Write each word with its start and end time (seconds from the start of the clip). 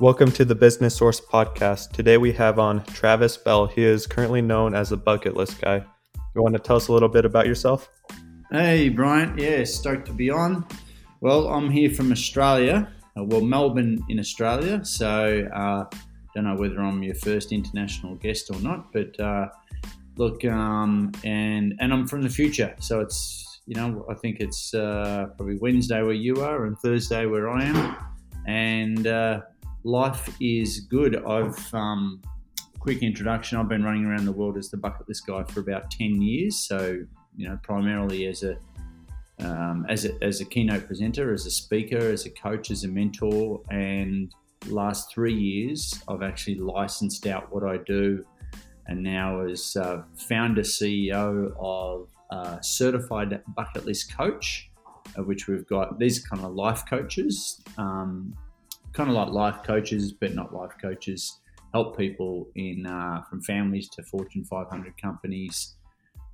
Welcome 0.00 0.30
to 0.32 0.44
the 0.44 0.54
Business 0.54 0.94
Source 0.94 1.20
podcast. 1.20 1.90
Today 1.90 2.18
we 2.18 2.30
have 2.34 2.60
on 2.60 2.84
Travis 2.84 3.36
Bell. 3.36 3.66
He 3.66 3.82
is 3.82 4.06
currently 4.06 4.40
known 4.40 4.72
as 4.72 4.90
the 4.90 4.96
bucket 4.96 5.36
list 5.36 5.60
guy. 5.60 5.84
You 6.36 6.40
want 6.40 6.54
to 6.54 6.60
tell 6.60 6.76
us 6.76 6.86
a 6.86 6.92
little 6.92 7.08
bit 7.08 7.24
about 7.24 7.48
yourself? 7.48 7.90
Hey, 8.52 8.90
Bryant. 8.90 9.40
Yeah, 9.40 9.64
stoked 9.64 10.06
to 10.06 10.12
be 10.12 10.30
on. 10.30 10.64
Well, 11.20 11.48
I'm 11.48 11.68
here 11.68 11.90
from 11.90 12.12
Australia. 12.12 12.92
Uh, 13.18 13.24
well, 13.24 13.40
Melbourne 13.40 13.98
in 14.08 14.20
Australia. 14.20 14.84
So, 14.84 15.48
uh, 15.52 15.86
don't 16.32 16.44
know 16.44 16.54
whether 16.54 16.78
I'm 16.80 17.02
your 17.02 17.16
first 17.16 17.50
international 17.50 18.14
guest 18.14 18.52
or 18.52 18.60
not, 18.60 18.92
but 18.92 19.18
uh, 19.18 19.48
look, 20.16 20.44
um, 20.44 21.10
and 21.24 21.74
and 21.80 21.92
I'm 21.92 22.06
from 22.06 22.22
the 22.22 22.30
future. 22.30 22.72
So 22.78 23.00
it's 23.00 23.62
you 23.66 23.74
know 23.74 24.06
I 24.08 24.14
think 24.14 24.38
it's 24.38 24.72
uh, 24.74 25.26
probably 25.36 25.56
Wednesday 25.56 26.02
where 26.02 26.12
you 26.12 26.40
are 26.40 26.66
and 26.66 26.78
Thursday 26.78 27.26
where 27.26 27.50
I 27.50 27.64
am, 27.64 27.96
and 28.46 29.04
uh, 29.08 29.40
life 29.84 30.34
is 30.40 30.80
good. 30.80 31.24
I've 31.24 31.74
um, 31.74 32.20
quick 32.78 33.02
introduction. 33.02 33.58
I've 33.58 33.68
been 33.68 33.84
running 33.84 34.04
around 34.04 34.24
the 34.24 34.32
world 34.32 34.56
as 34.56 34.70
the 34.70 34.76
bucket 34.76 35.08
list 35.08 35.26
guy 35.26 35.44
for 35.44 35.60
about 35.60 35.90
ten 35.90 36.20
years. 36.22 36.56
So 36.56 37.00
you 37.36 37.48
know, 37.48 37.58
primarily 37.62 38.26
as 38.26 38.42
a 38.42 38.56
um, 39.40 39.86
as 39.88 40.04
a, 40.04 40.10
as 40.22 40.40
a 40.40 40.44
keynote 40.44 40.86
presenter, 40.86 41.32
as 41.32 41.46
a 41.46 41.50
speaker, 41.50 42.10
as 42.10 42.26
a 42.26 42.30
coach, 42.30 42.70
as 42.70 42.84
a 42.84 42.88
mentor, 42.88 43.60
and 43.70 44.32
last 44.66 45.12
three 45.12 45.34
years 45.34 46.02
I've 46.08 46.22
actually 46.22 46.56
licensed 46.56 47.26
out 47.26 47.52
what 47.52 47.62
I 47.62 47.76
do, 47.78 48.24
and 48.86 49.02
now 49.02 49.42
as 49.42 49.76
uh, 49.76 50.02
founder 50.16 50.62
CEO 50.62 51.52
of 51.58 52.08
uh, 52.30 52.60
certified 52.60 53.40
bucket 53.54 53.86
list 53.86 54.14
coach, 54.16 54.70
of 55.16 55.26
which 55.26 55.46
we've 55.46 55.66
got 55.66 55.98
these 55.98 56.18
kind 56.26 56.44
of 56.44 56.54
life 56.54 56.84
coaches, 56.88 57.62
um, 57.78 58.34
kind 58.98 59.08
of 59.08 59.16
like 59.16 59.28
life 59.28 59.62
coaches, 59.64 60.12
but 60.12 60.34
not 60.34 60.52
life 60.52 60.72
coaches. 60.80 61.40
Help 61.72 61.96
people 61.96 62.48
in 62.54 62.86
uh, 62.86 63.22
from 63.30 63.40
families 63.42 63.88
to 63.90 64.02
Fortune 64.02 64.44
500 64.44 65.00
companies 65.00 65.76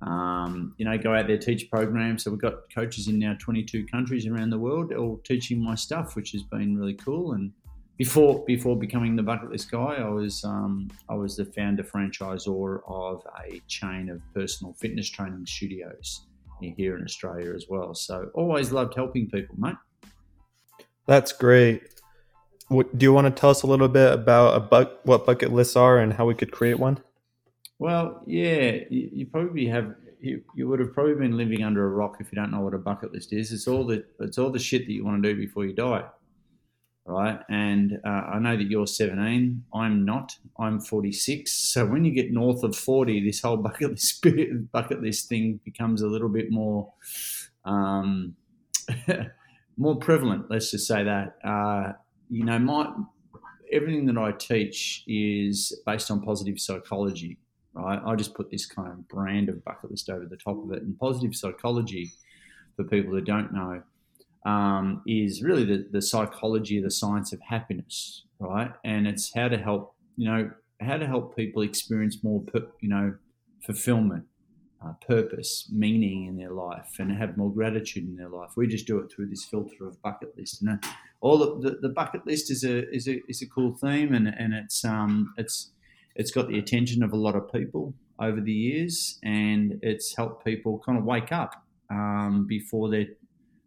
um, 0.01 0.75
you 0.77 0.85
know, 0.85 0.97
go 0.97 1.13
out 1.15 1.27
there, 1.27 1.37
teach 1.37 1.69
programs. 1.69 2.23
So 2.23 2.31
we've 2.31 2.41
got 2.41 2.69
coaches 2.73 3.07
in 3.07 3.19
now 3.19 3.35
22 3.39 3.85
countries 3.87 4.27
around 4.27 4.49
the 4.49 4.59
world, 4.59 4.93
all 4.93 5.19
teaching 5.23 5.61
my 5.61 5.75
stuff, 5.75 6.15
which 6.15 6.31
has 6.33 6.43
been 6.43 6.77
really 6.77 6.93
cool. 6.93 7.33
And 7.33 7.51
before 7.97 8.43
before 8.45 8.77
becoming 8.77 9.15
the 9.15 9.23
bucket 9.23 9.51
list 9.51 9.71
guy, 9.71 9.95
I 9.95 10.09
was 10.09 10.43
um, 10.43 10.89
I 11.09 11.15
was 11.15 11.37
the 11.37 11.45
founder 11.45 11.83
franchisor 11.83 12.81
of 12.87 13.25
a 13.45 13.61
chain 13.67 14.09
of 14.09 14.21
personal 14.33 14.73
fitness 14.73 15.09
training 15.09 15.45
studios 15.45 16.25
here 16.61 16.97
in 16.97 17.03
Australia 17.03 17.53
as 17.53 17.65
well. 17.69 17.93
So 17.95 18.29
always 18.33 18.71
loved 18.71 18.95
helping 18.95 19.29
people, 19.29 19.55
mate. 19.57 19.75
That's 21.05 21.31
great. 21.31 21.94
Do 22.69 22.87
you 22.99 23.13
want 23.13 23.25
to 23.27 23.39
tell 23.39 23.51
us 23.51 23.61
a 23.61 23.67
little 23.67 23.87
bit 23.87 24.11
about 24.11 24.55
a 24.55 24.59
bu- 24.59 24.95
what 25.03 25.25
bucket 25.25 25.53
lists 25.53 25.75
are 25.75 25.99
and 25.99 26.13
how 26.13 26.25
we 26.25 26.33
could 26.33 26.51
create 26.51 26.79
one? 26.79 26.99
Well, 27.77 28.23
yeah, 28.25 28.71
you, 28.89 29.09
you 29.11 29.25
probably 29.27 29.67
have. 29.67 29.95
You, 30.21 30.41
you 30.55 30.67
would 30.67 30.79
have 30.79 30.93
probably 30.93 31.13
been 31.15 31.37
living 31.37 31.63
under 31.63 31.85
a 31.85 31.89
rock 31.89 32.17
if 32.19 32.31
you 32.31 32.35
don't 32.37 32.49
know 32.49 32.61
what 32.61 32.73
a 32.73 32.79
bucket 32.79 33.13
list 33.13 33.31
is. 33.31 33.51
It's 33.51 33.67
all 33.67 33.85
the 33.85 34.05
it's 34.19 34.37
all 34.39 34.49
the 34.49 34.59
shit 34.59 34.87
that 34.87 34.91
you 34.91 35.05
want 35.05 35.21
to 35.21 35.33
do 35.33 35.39
before 35.39 35.65
you 35.65 35.73
die, 35.73 36.05
right? 37.05 37.39
And 37.47 37.99
uh, 38.03 38.07
I 38.07 38.39
know 38.39 38.57
that 38.57 38.63
you're 38.63 38.87
17. 38.87 39.65
I'm 39.73 40.05
not. 40.05 40.35
I'm 40.57 40.79
46. 40.79 41.51
So 41.51 41.85
when 41.85 42.05
you 42.05 42.11
get 42.11 42.31
north 42.31 42.63
of 42.63 42.75
40, 42.75 43.23
this 43.23 43.41
whole 43.41 43.57
bucket 43.67 43.91
list 43.91 44.25
bucket 44.71 45.01
list 45.01 45.29
thing 45.29 45.59
becomes 45.63 46.01
a 46.01 46.07
little 46.07 46.29
bit 46.29 46.49
more 46.49 46.91
um, 47.65 48.35
more 49.77 49.97
prevalent. 49.97 50.49
Let's 50.49 50.71
just 50.71 50.87
say 50.87 51.03
that. 51.03 51.35
Uh, 51.43 51.93
you 52.29 52.43
know, 52.43 52.59
my 52.59 52.93
everything 53.71 54.05
that 54.05 54.17
I 54.17 54.31
teach 54.31 55.03
is 55.07 55.81
based 55.85 56.11
on 56.11 56.21
positive 56.21 56.59
psychology 56.59 57.37
right? 57.75 58.01
I 58.05 58.15
just 58.15 58.33
put 58.33 58.49
this 58.49 58.65
kind 58.65 58.87
of 58.87 59.07
brand 59.07 59.49
of 59.49 59.63
bucket 59.63 59.91
list 59.91 60.09
over 60.09 60.25
the 60.25 60.37
top 60.37 60.57
of 60.63 60.71
it. 60.71 60.81
And 60.81 60.97
positive 60.97 61.35
psychology, 61.35 62.11
for 62.75 62.85
people 62.85 63.11
who 63.11 63.21
don't 63.21 63.53
know, 63.53 63.83
um, 64.49 65.01
is 65.05 65.43
really 65.43 65.65
the, 65.65 65.87
the 65.91 66.01
psychology 66.01 66.77
of 66.77 66.83
the 66.85 66.91
science 66.91 67.33
of 67.33 67.41
happiness, 67.41 68.23
right? 68.39 68.71
And 68.83 69.07
it's 69.07 69.33
how 69.33 69.49
to 69.49 69.57
help, 69.57 69.93
you 70.15 70.29
know, 70.29 70.51
how 70.81 70.97
to 70.97 71.05
help 71.05 71.35
people 71.35 71.61
experience 71.61 72.23
more, 72.23 72.43
you 72.79 72.89
know, 72.89 73.15
fulfillment, 73.65 74.25
uh, 74.85 74.93
purpose, 75.05 75.67
meaning 75.71 76.27
in 76.27 76.37
their 76.37 76.51
life, 76.51 76.95
and 76.99 77.11
have 77.11 77.37
more 77.37 77.51
gratitude 77.51 78.05
in 78.07 78.15
their 78.15 78.29
life. 78.29 78.51
We 78.55 78.67
just 78.67 78.87
do 78.87 78.99
it 78.99 79.11
through 79.11 79.27
this 79.27 79.43
filter 79.43 79.87
of 79.87 80.01
bucket 80.01 80.37
list. 80.37 80.61
And 80.61 80.81
uh, 80.83 80.87
all 81.25 81.39
the, 81.39 81.79
the, 81.81 81.89
bucket 81.89 82.23
list 82.27 82.51
is 82.51 82.63
a 82.63 82.87
is 82.93 83.07
a 83.07 83.19
is 83.27 83.41
a 83.41 83.47
cool 83.47 83.73
theme, 83.73 84.13
and 84.13 84.27
and 84.27 84.53
it's 84.53 84.85
um 84.85 85.33
it's 85.37 85.71
it's 86.15 86.29
got 86.29 86.47
the 86.47 86.59
attention 86.59 87.01
of 87.01 87.13
a 87.13 87.15
lot 87.15 87.35
of 87.35 87.51
people 87.51 87.95
over 88.19 88.39
the 88.39 88.53
years, 88.53 89.17
and 89.23 89.79
it's 89.81 90.15
helped 90.15 90.45
people 90.45 90.77
kind 90.85 90.99
of 90.99 91.03
wake 91.03 91.31
up 91.31 91.65
um, 91.89 92.45
before 92.47 92.91
their 92.91 93.07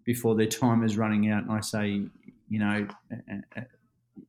before 0.04 0.36
their 0.36 0.46
time 0.46 0.84
is 0.84 0.96
running 0.96 1.30
out. 1.32 1.42
And 1.42 1.50
I 1.50 1.58
say, 1.58 2.02
you 2.48 2.58
know, 2.60 2.86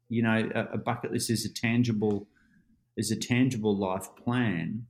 you 0.10 0.24
know, 0.24 0.50
a, 0.56 0.80
bucket 0.80 1.12
list 1.12 1.30
is 1.30 1.46
a 1.46 1.54
tangible 1.54 2.28
is 2.98 3.12
a 3.12 3.16
tangible 3.16 3.78
life 3.78 4.08
plan 4.16 4.88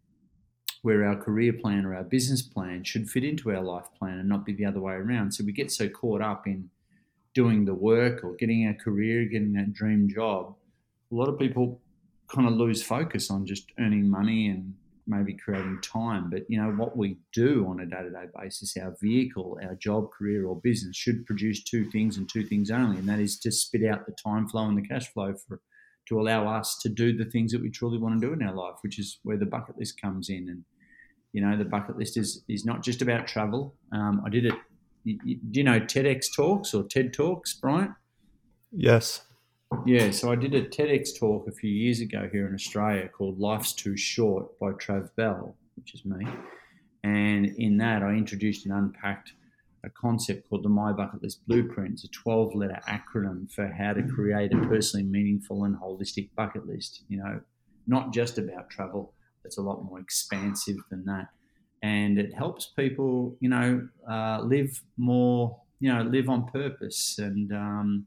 where 0.81 1.03
our 1.03 1.17
career 1.17 1.51
plan 1.51 1.85
or 1.85 1.94
our 1.94 2.06
business 2.06 2.41
plan 2.41 2.85
should 2.85 3.09
fit 3.09 3.25
into 3.25 3.51
our 3.51 3.61
life 3.61 3.89
plan 4.00 4.17
and 4.17 4.29
not 4.29 4.45
be 4.45 4.53
the 4.53 4.63
other 4.63 4.79
way 4.79 4.94
around. 4.94 5.33
So 5.33 5.44
we 5.44 5.51
get 5.51 5.71
so 5.71 5.89
caught 5.89 6.21
up 6.21 6.47
in 6.47 6.69
doing 7.41 7.63
the 7.63 7.73
work 7.73 8.22
or 8.25 8.35
getting 8.35 8.67
our 8.67 8.73
career, 8.73 9.17
getting 9.23 9.53
that 9.53 9.72
dream 9.72 10.09
job. 10.09 10.41
A 11.09 11.16
lot 11.16 11.29
of 11.29 11.39
people 11.39 11.79
kind 12.27 12.45
of 12.50 12.53
lose 12.53 12.83
focus 12.83 13.31
on 13.31 13.45
just 13.45 13.66
earning 13.79 14.09
money 14.09 14.47
and 14.50 14.73
maybe 15.07 15.33
creating 15.33 15.79
time. 15.81 16.29
But 16.29 16.41
you 16.50 16.61
know 16.61 16.72
what 16.81 16.97
we 16.97 17.17
do 17.31 17.66
on 17.69 17.79
a 17.79 17.85
day-to-day 17.85 18.27
basis, 18.38 18.75
our 18.75 18.94
vehicle, 19.01 19.57
our 19.63 19.75
job, 19.75 20.11
career, 20.11 20.45
or 20.47 20.59
business 20.69 20.97
should 20.97 21.25
produce 21.25 21.63
two 21.63 21.89
things 21.89 22.17
and 22.17 22.27
two 22.27 22.45
things 22.45 22.69
only, 22.69 22.97
and 22.97 23.07
that 23.07 23.19
is 23.19 23.39
to 23.39 23.51
spit 23.51 23.85
out 23.89 24.06
the 24.06 24.16
time 24.21 24.45
flow 24.50 24.66
and 24.67 24.77
the 24.77 24.88
cash 24.88 25.07
flow 25.13 25.33
for 25.47 25.61
to 26.09 26.19
allow 26.19 26.41
us 26.59 26.77
to 26.81 26.89
do 26.89 27.16
the 27.16 27.29
things 27.33 27.51
that 27.53 27.61
we 27.61 27.69
truly 27.69 28.00
want 28.00 28.19
to 28.19 28.27
do 28.27 28.33
in 28.33 28.41
our 28.41 28.53
life, 28.53 28.77
which 28.81 28.97
is 29.00 29.19
where 29.23 29.38
the 29.38 29.45
bucket 29.45 29.77
list 29.77 30.01
comes 30.01 30.27
in. 30.29 30.50
And 30.50 30.66
you 31.31 31.41
know, 31.41 31.56
the 31.56 31.71
bucket 31.75 31.97
list 31.97 32.17
is 32.17 32.44
is 32.50 32.66
not 32.66 32.83
just 32.83 33.01
about 33.01 33.27
travel. 33.27 33.75
Um, 33.94 34.21
I 34.25 34.29
did 34.29 34.45
it. 34.45 34.56
Do 35.05 35.17
you 35.51 35.63
know 35.63 35.79
TEDx 35.79 36.33
talks 36.35 36.73
or 36.73 36.83
TED 36.83 37.13
talks, 37.13 37.53
Bryant? 37.53 37.91
Yes. 38.71 39.21
Yeah, 39.85 40.11
so 40.11 40.31
I 40.31 40.35
did 40.35 40.55
a 40.55 40.63
TEDx 40.63 41.17
talk 41.17 41.47
a 41.47 41.51
few 41.51 41.69
years 41.69 42.01
ago 42.01 42.27
here 42.31 42.47
in 42.47 42.53
Australia 42.53 43.07
called 43.07 43.39
Life's 43.39 43.73
Too 43.73 43.95
Short 43.95 44.57
by 44.59 44.71
Trav 44.71 45.09
Bell, 45.15 45.55
which 45.75 45.93
is 45.93 46.05
me. 46.05 46.27
And 47.03 47.45
in 47.45 47.77
that, 47.77 48.03
I 48.03 48.13
introduced 48.13 48.65
and 48.65 48.73
unpacked 48.73 49.33
a 49.83 49.89
concept 49.89 50.49
called 50.49 50.63
the 50.63 50.69
My 50.69 50.91
Bucket 50.91 51.23
List 51.23 51.47
Blueprint. 51.47 51.93
It's 51.93 52.03
a 52.03 52.09
12 52.09 52.55
letter 52.55 52.79
acronym 52.88 53.49
for 53.51 53.67
how 53.67 53.93
to 53.93 54.03
create 54.03 54.53
a 54.53 54.57
personally 54.57 55.05
meaningful 55.05 55.63
and 55.63 55.75
holistic 55.77 56.29
bucket 56.35 56.67
list. 56.67 57.03
You 57.07 57.19
know, 57.19 57.41
not 57.88 58.11
just 58.11 58.38
about 58.38 58.69
travel, 58.69 59.13
it's 59.45 59.57
a 59.57 59.61
lot 59.61 59.83
more 59.83 59.99
expansive 59.99 60.77
than 60.89 61.05
that. 61.05 61.29
And 61.81 62.19
it 62.19 62.34
helps 62.34 62.67
people, 62.67 63.38
you 63.40 63.50
know, 63.50 63.88
uh, 64.09 64.41
live 64.41 64.81
more, 64.97 65.59
you 65.79 65.94
know, 65.94 66.03
live 66.03 66.28
on 66.28 66.47
purpose 66.47 67.17
and, 67.19 67.53
um, 67.53 68.06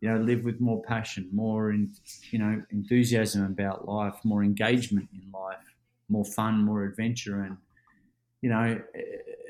you 0.00 0.08
know, 0.08 0.18
live 0.18 0.44
with 0.44 0.60
more 0.60 0.82
passion, 0.82 1.28
more 1.32 1.70
in, 1.70 1.92
you 2.30 2.38
know, 2.38 2.62
enthusiasm 2.70 3.44
about 3.44 3.86
life, 3.86 4.14
more 4.24 4.42
engagement 4.42 5.08
in 5.12 5.30
life, 5.30 5.58
more 6.08 6.24
fun, 6.24 6.64
more 6.64 6.84
adventure, 6.84 7.42
and 7.42 7.56
you 8.42 8.50
know, 8.50 8.80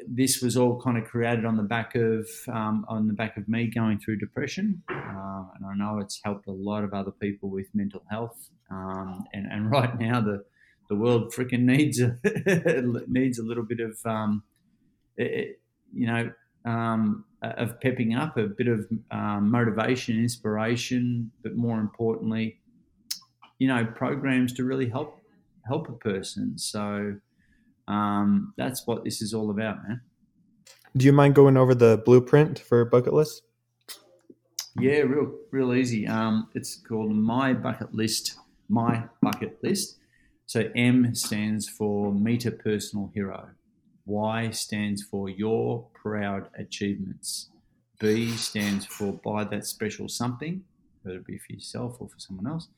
this 0.07 0.43
was 0.43 0.57
all 0.57 0.81
kind 0.81 0.99
of 0.99 1.05
created 1.05 1.45
on 1.45 1.57
the 1.57 1.63
back 1.63 1.95
of 1.95 2.29
um, 2.49 2.85
on 2.89 3.09
the 3.09 3.15
back 3.15 3.37
of 3.37 3.49
me 3.49 3.67
going 3.67 3.99
through 3.99 4.19
depression, 4.19 4.83
uh, 4.91 5.45
and 5.55 5.65
I 5.67 5.75
know 5.75 5.99
it's 5.99 6.21
helped 6.23 6.47
a 6.47 6.53
lot 6.53 6.85
of 6.85 6.93
other 6.93 7.11
people 7.11 7.49
with 7.49 7.67
mental 7.75 8.03
health, 8.11 8.51
um, 8.71 9.25
and 9.33 9.51
and 9.51 9.71
right 9.77 9.99
now 9.99 10.21
the 10.21 10.45
the 10.93 10.99
world 10.99 11.33
freaking 11.33 11.63
needs 11.63 12.01
a 12.01 12.19
needs 13.09 13.39
a 13.39 13.43
little 13.43 13.65
bit 13.65 13.81
of 13.81 13.99
um, 14.05 14.43
it, 15.17 15.61
you 15.93 16.07
know 16.07 16.31
um, 16.65 17.25
of 17.43 17.81
pepping 17.81 18.15
up, 18.15 18.37
a 18.37 18.47
bit 18.47 18.69
of 18.69 18.87
um, 19.11 19.51
motivation, 19.51 20.19
inspiration, 20.19 21.31
but 21.43 21.57
more 21.57 21.81
importantly, 21.81 22.61
you 23.59 23.69
know, 23.69 23.85
programs 23.85 24.53
to 24.55 24.65
really 24.65 24.89
help 24.89 25.19
help 25.67 25.89
a 25.89 25.93
person. 25.93 26.59
So 26.59 27.17
um, 27.89 28.53
that's 28.57 28.87
what 28.87 29.05
this 29.05 29.23
is 29.23 29.33
all 29.33 29.51
about, 29.51 29.83
man. 29.87 30.01
Do 30.97 31.07
you 31.07 31.13
mind 31.13 31.35
going 31.35 31.57
over 31.57 31.75
the 31.75 32.03
blueprint 32.05 32.59
for 32.59 32.85
bucket 32.85 33.15
list? 33.15 33.43
Yeah, 34.79 35.01
real 35.01 35.33
real 35.51 35.75
easy. 35.75 36.07
Um, 36.07 36.49
it's 36.55 36.77
called 36.77 37.15
My 37.15 37.53
Bucket 37.53 37.95
List. 37.95 38.37
My 38.69 39.05
Bucket 39.21 39.59
List. 39.63 39.99
So 40.53 40.69
M 40.77 41.15
stands 41.15 41.67
for 41.67 42.09
a 42.09 42.51
Personal 42.51 43.11
Hero. 43.15 43.49
Y 44.05 44.51
stands 44.51 45.03
for 45.03 45.31
Your 45.31 45.87
Proud 45.95 46.49
Achievements. 46.59 47.49
B 47.99 48.29
stands 48.33 48.85
for 48.85 49.15
Buy 49.15 49.45
That 49.45 49.65
Special 49.65 50.11
Something. 50.11 50.63
whether 51.01 51.21
it 51.21 51.27
be 51.27 51.39
for 51.39 51.55
yourself 51.55 51.97
or 52.01 52.09
for 52.11 52.19
someone 52.19 52.47
else. 52.47 52.69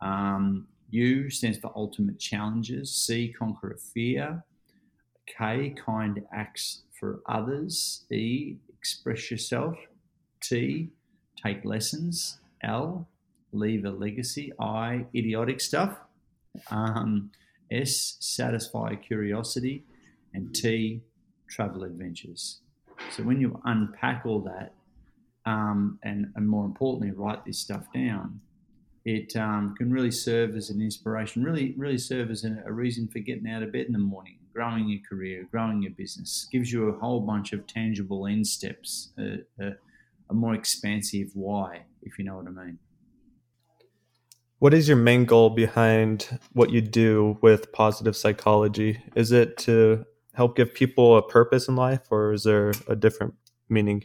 Um, 0.00 0.68
U 0.90 1.28
stands 1.28 1.58
for 1.58 1.72
ultimate 1.74 2.20
challenges. 2.20 2.94
C, 2.94 3.34
conquer 3.36 3.72
a 3.72 3.78
fear. 3.78 4.44
K, 5.26 5.70
kind 5.70 6.22
acts 6.32 6.82
for 7.00 7.18
others. 7.28 8.04
E, 8.12 8.58
express 8.78 9.28
yourself. 9.28 9.74
T, 10.40 10.90
take 11.44 11.64
lessons. 11.64 12.38
L, 12.62 13.08
leave 13.50 13.84
a 13.84 13.90
legacy. 13.90 14.52
I, 14.60 15.06
idiotic 15.12 15.60
stuff. 15.60 15.98
Um, 16.70 17.30
S, 17.70 18.16
satisfy 18.20 18.94
curiosity. 18.94 19.84
And 20.34 20.54
T, 20.54 21.02
travel 21.48 21.84
adventures. 21.84 22.60
So 23.10 23.22
when 23.22 23.40
you 23.40 23.60
unpack 23.64 24.22
all 24.26 24.40
that, 24.40 24.74
um, 25.46 25.98
and, 26.02 26.30
and 26.36 26.48
more 26.48 26.66
importantly, 26.66 27.10
write 27.10 27.44
this 27.44 27.58
stuff 27.58 27.86
down, 27.94 28.40
it 29.04 29.34
um, 29.36 29.74
can 29.76 29.90
really 29.90 30.10
serve 30.10 30.54
as 30.54 30.68
an 30.68 30.82
inspiration, 30.82 31.42
really, 31.42 31.74
really 31.78 31.96
serve 31.96 32.30
as 32.30 32.44
a, 32.44 32.62
a, 32.66 32.72
reason 32.72 33.08
for 33.08 33.20
getting 33.20 33.48
out 33.48 33.62
of 33.62 33.72
bed 33.72 33.86
in 33.86 33.92
the 33.92 33.98
morning, 33.98 34.36
growing 34.52 34.86
your 34.88 35.00
career, 35.08 35.48
growing 35.50 35.80
your 35.80 35.92
business. 35.92 36.46
Gives 36.52 36.70
you 36.70 36.88
a 36.88 36.98
whole 36.98 37.20
bunch 37.20 37.54
of 37.54 37.66
tangible 37.66 38.26
end 38.26 38.46
steps, 38.46 39.12
a, 39.18 39.38
a, 39.58 39.72
a 40.28 40.34
more 40.34 40.54
expansive 40.54 41.30
why, 41.32 41.84
if 42.02 42.18
you 42.18 42.24
know 42.26 42.36
what 42.36 42.46
I 42.46 42.50
mean. 42.50 42.78
What 44.60 44.74
is 44.74 44.88
your 44.88 44.96
main 44.96 45.24
goal 45.24 45.50
behind 45.50 46.40
what 46.52 46.70
you 46.70 46.80
do 46.80 47.38
with 47.42 47.70
positive 47.72 48.16
psychology? 48.16 49.00
Is 49.14 49.30
it 49.30 49.56
to 49.58 50.04
help 50.34 50.56
give 50.56 50.74
people 50.74 51.16
a 51.16 51.22
purpose 51.22 51.68
in 51.68 51.76
life, 51.76 52.10
or 52.10 52.32
is 52.32 52.42
there 52.42 52.72
a 52.88 52.96
different 52.96 53.34
meaning? 53.68 54.04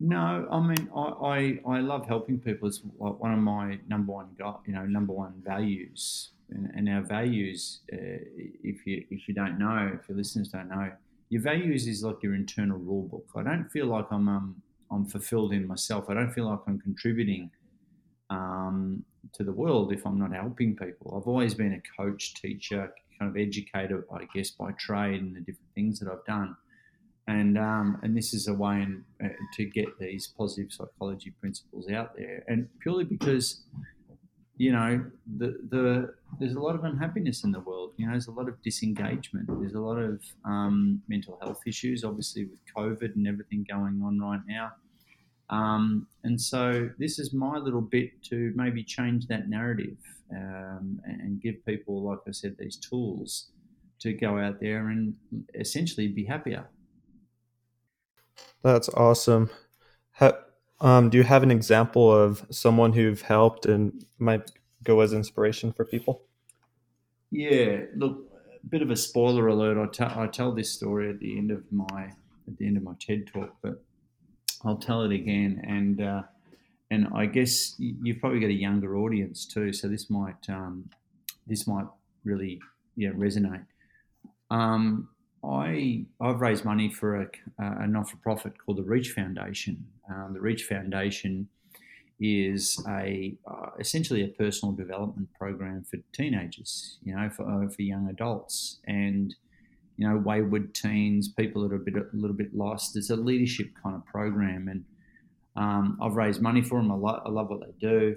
No, 0.00 0.48
I 0.50 0.60
mean 0.60 0.88
I, 0.94 1.00
I, 1.00 1.76
I 1.76 1.80
love 1.80 2.06
helping 2.06 2.40
people. 2.40 2.66
It's 2.66 2.80
one 2.96 3.32
of 3.32 3.38
my 3.38 3.78
number 3.86 4.12
one 4.12 4.28
you 4.66 4.72
know 4.72 4.86
number 4.86 5.12
one 5.12 5.34
values, 5.44 6.30
and, 6.50 6.68
and 6.74 6.88
our 6.88 7.02
values. 7.02 7.82
Uh, 7.92 8.24
if 8.64 8.84
you 8.86 9.04
if 9.10 9.28
you 9.28 9.34
don't 9.34 9.56
know, 9.56 9.92
if 9.94 10.08
your 10.08 10.16
listeners 10.18 10.48
don't 10.48 10.68
know, 10.68 10.90
your 11.28 11.42
values 11.42 11.86
is 11.86 12.02
like 12.02 12.22
your 12.24 12.34
internal 12.34 12.78
rule 12.78 13.06
book. 13.06 13.26
I 13.36 13.44
don't 13.44 13.68
feel 13.70 13.86
like 13.86 14.06
I'm 14.10 14.28
um, 14.28 14.62
I'm 14.90 15.04
fulfilled 15.04 15.52
in 15.52 15.68
myself. 15.68 16.10
I 16.10 16.14
don't 16.14 16.32
feel 16.32 16.46
like 16.50 16.60
I'm 16.66 16.80
contributing 16.80 17.52
um, 18.30 19.04
to 19.34 19.44
the 19.44 19.52
world 19.52 19.92
if 19.92 20.06
I'm 20.06 20.18
not 20.18 20.34
helping 20.34 20.76
people. 20.76 21.16
I've 21.16 21.28
always 21.28 21.54
been 21.54 21.72
a 21.72 22.02
coach, 22.02 22.34
teacher, 22.34 22.92
kind 23.18 23.30
of 23.30 23.36
educator, 23.36 24.06
I 24.12 24.26
guess, 24.34 24.50
by 24.50 24.72
trade 24.72 25.20
and 25.20 25.36
the 25.36 25.40
different 25.40 25.74
things 25.74 26.00
that 26.00 26.10
I've 26.10 26.24
done 26.24 26.56
and 27.30 27.58
um, 27.58 27.98
and 28.02 28.16
this 28.16 28.34
is 28.34 28.48
a 28.48 28.54
way 28.54 28.82
in, 28.82 29.04
uh, 29.22 29.28
to 29.54 29.64
get 29.64 29.98
these 29.98 30.26
positive 30.26 30.72
psychology 30.72 31.32
principles 31.40 31.88
out 31.88 32.16
there, 32.16 32.44
and 32.48 32.68
purely 32.80 33.04
because 33.04 33.60
you 34.56 34.72
know 34.72 35.04
the 35.38 35.58
the 35.68 36.14
there's 36.38 36.54
a 36.54 36.60
lot 36.60 36.74
of 36.74 36.84
unhappiness 36.84 37.44
in 37.44 37.52
the 37.52 37.60
world. 37.60 37.92
You 37.96 38.06
know, 38.06 38.12
there's 38.12 38.26
a 38.26 38.32
lot 38.32 38.48
of 38.48 38.60
disengagement. 38.62 39.46
There's 39.60 39.74
a 39.74 39.80
lot 39.80 39.98
of 39.98 40.20
um, 40.44 41.02
mental 41.08 41.38
health 41.40 41.60
issues, 41.66 42.04
obviously 42.04 42.44
with 42.44 42.60
COVID 42.76 43.14
and 43.14 43.28
everything 43.28 43.64
going 43.68 44.02
on 44.04 44.18
right 44.18 44.42
now. 44.48 44.72
Um, 45.50 46.06
and 46.22 46.40
so 46.40 46.88
this 46.98 47.18
is 47.18 47.32
my 47.32 47.58
little 47.58 47.80
bit 47.80 48.22
to 48.24 48.52
maybe 48.54 48.84
change 48.84 49.26
that 49.26 49.48
narrative 49.48 49.96
um, 50.32 51.00
and 51.04 51.42
give 51.42 51.64
people, 51.66 52.02
like 52.02 52.20
I 52.26 52.30
said, 52.30 52.56
these 52.58 52.76
tools 52.76 53.50
to 53.98 54.12
go 54.12 54.38
out 54.38 54.60
there 54.60 54.88
and 54.88 55.14
essentially 55.54 56.08
be 56.08 56.24
happier. 56.24 56.68
That's 58.62 58.88
awesome. 58.90 59.50
Ha- 60.12 60.38
um, 60.80 61.10
do 61.10 61.18
you 61.18 61.24
have 61.24 61.42
an 61.42 61.50
example 61.50 62.10
of 62.10 62.46
someone 62.50 62.92
who've 62.92 63.20
helped 63.20 63.66
and 63.66 64.04
might 64.18 64.50
go 64.84 65.00
as 65.00 65.12
inspiration 65.12 65.72
for 65.72 65.84
people? 65.84 66.22
Yeah, 67.30 67.82
look, 67.96 68.24
a 68.62 68.66
bit 68.68 68.82
of 68.82 68.90
a 68.90 68.96
spoiler 68.96 69.48
alert. 69.48 69.78
I, 69.78 69.86
t- 69.86 70.14
I 70.16 70.26
tell 70.26 70.52
this 70.52 70.72
story 70.72 71.10
at 71.10 71.18
the 71.18 71.36
end 71.36 71.50
of 71.50 71.64
my 71.70 72.12
at 72.48 72.56
the 72.56 72.66
end 72.66 72.76
of 72.76 72.82
my 72.82 72.94
TED 72.98 73.26
talk, 73.32 73.54
but 73.62 73.84
I'll 74.64 74.76
tell 74.76 75.02
it 75.02 75.12
again. 75.12 75.62
And 75.66 76.00
uh, 76.02 76.22
and 76.90 77.08
I 77.14 77.26
guess 77.26 77.74
you've 77.78 78.20
probably 78.20 78.40
got 78.40 78.48
a 78.50 78.52
younger 78.52 78.96
audience 78.96 79.46
too, 79.46 79.72
so 79.72 79.88
this 79.88 80.10
might 80.10 80.48
um, 80.48 80.90
this 81.46 81.66
might 81.66 81.86
really 82.24 82.60
yeah 82.96 83.10
resonate. 83.10 83.64
Um, 84.50 85.08
I 85.44 86.04
I've 86.20 86.40
raised 86.40 86.64
money 86.64 86.90
for 86.90 87.22
a, 87.22 87.28
a 87.58 87.86
not 87.86 88.10
for 88.10 88.16
profit 88.18 88.54
called 88.58 88.78
the 88.78 88.82
Reach 88.82 89.12
Foundation. 89.12 89.86
Um, 90.08 90.32
the 90.34 90.40
Reach 90.40 90.64
Foundation 90.64 91.48
is 92.20 92.82
a 92.88 93.34
uh, 93.46 93.70
essentially 93.78 94.22
a 94.24 94.28
personal 94.28 94.74
development 94.74 95.28
program 95.38 95.84
for 95.84 95.98
teenagers, 96.12 96.98
you 97.02 97.14
know, 97.14 97.30
for 97.30 97.48
uh, 97.48 97.68
for 97.68 97.82
young 97.82 98.08
adults 98.10 98.80
and 98.86 99.34
you 100.00 100.08
know 100.08 100.16
wayward 100.16 100.74
teens, 100.74 101.28
people 101.28 101.62
that 101.62 101.72
are 101.72 101.76
a 101.76 101.78
bit 101.78 101.94
a 101.94 102.06
little 102.12 102.36
bit 102.36 102.54
lost. 102.54 102.96
It's 102.96 103.10
a 103.10 103.16
leadership 103.16 103.70
kind 103.80 103.94
of 103.94 104.04
program, 104.06 104.68
and 104.68 104.84
um, 105.56 105.98
I've 106.02 106.16
raised 106.16 106.40
money 106.40 106.62
for 106.62 106.80
them. 106.80 106.90
I, 106.90 106.94
lo- 106.96 107.22
I 107.24 107.28
love 107.28 107.50
what 107.50 107.60
they 107.60 107.72
do 107.78 108.16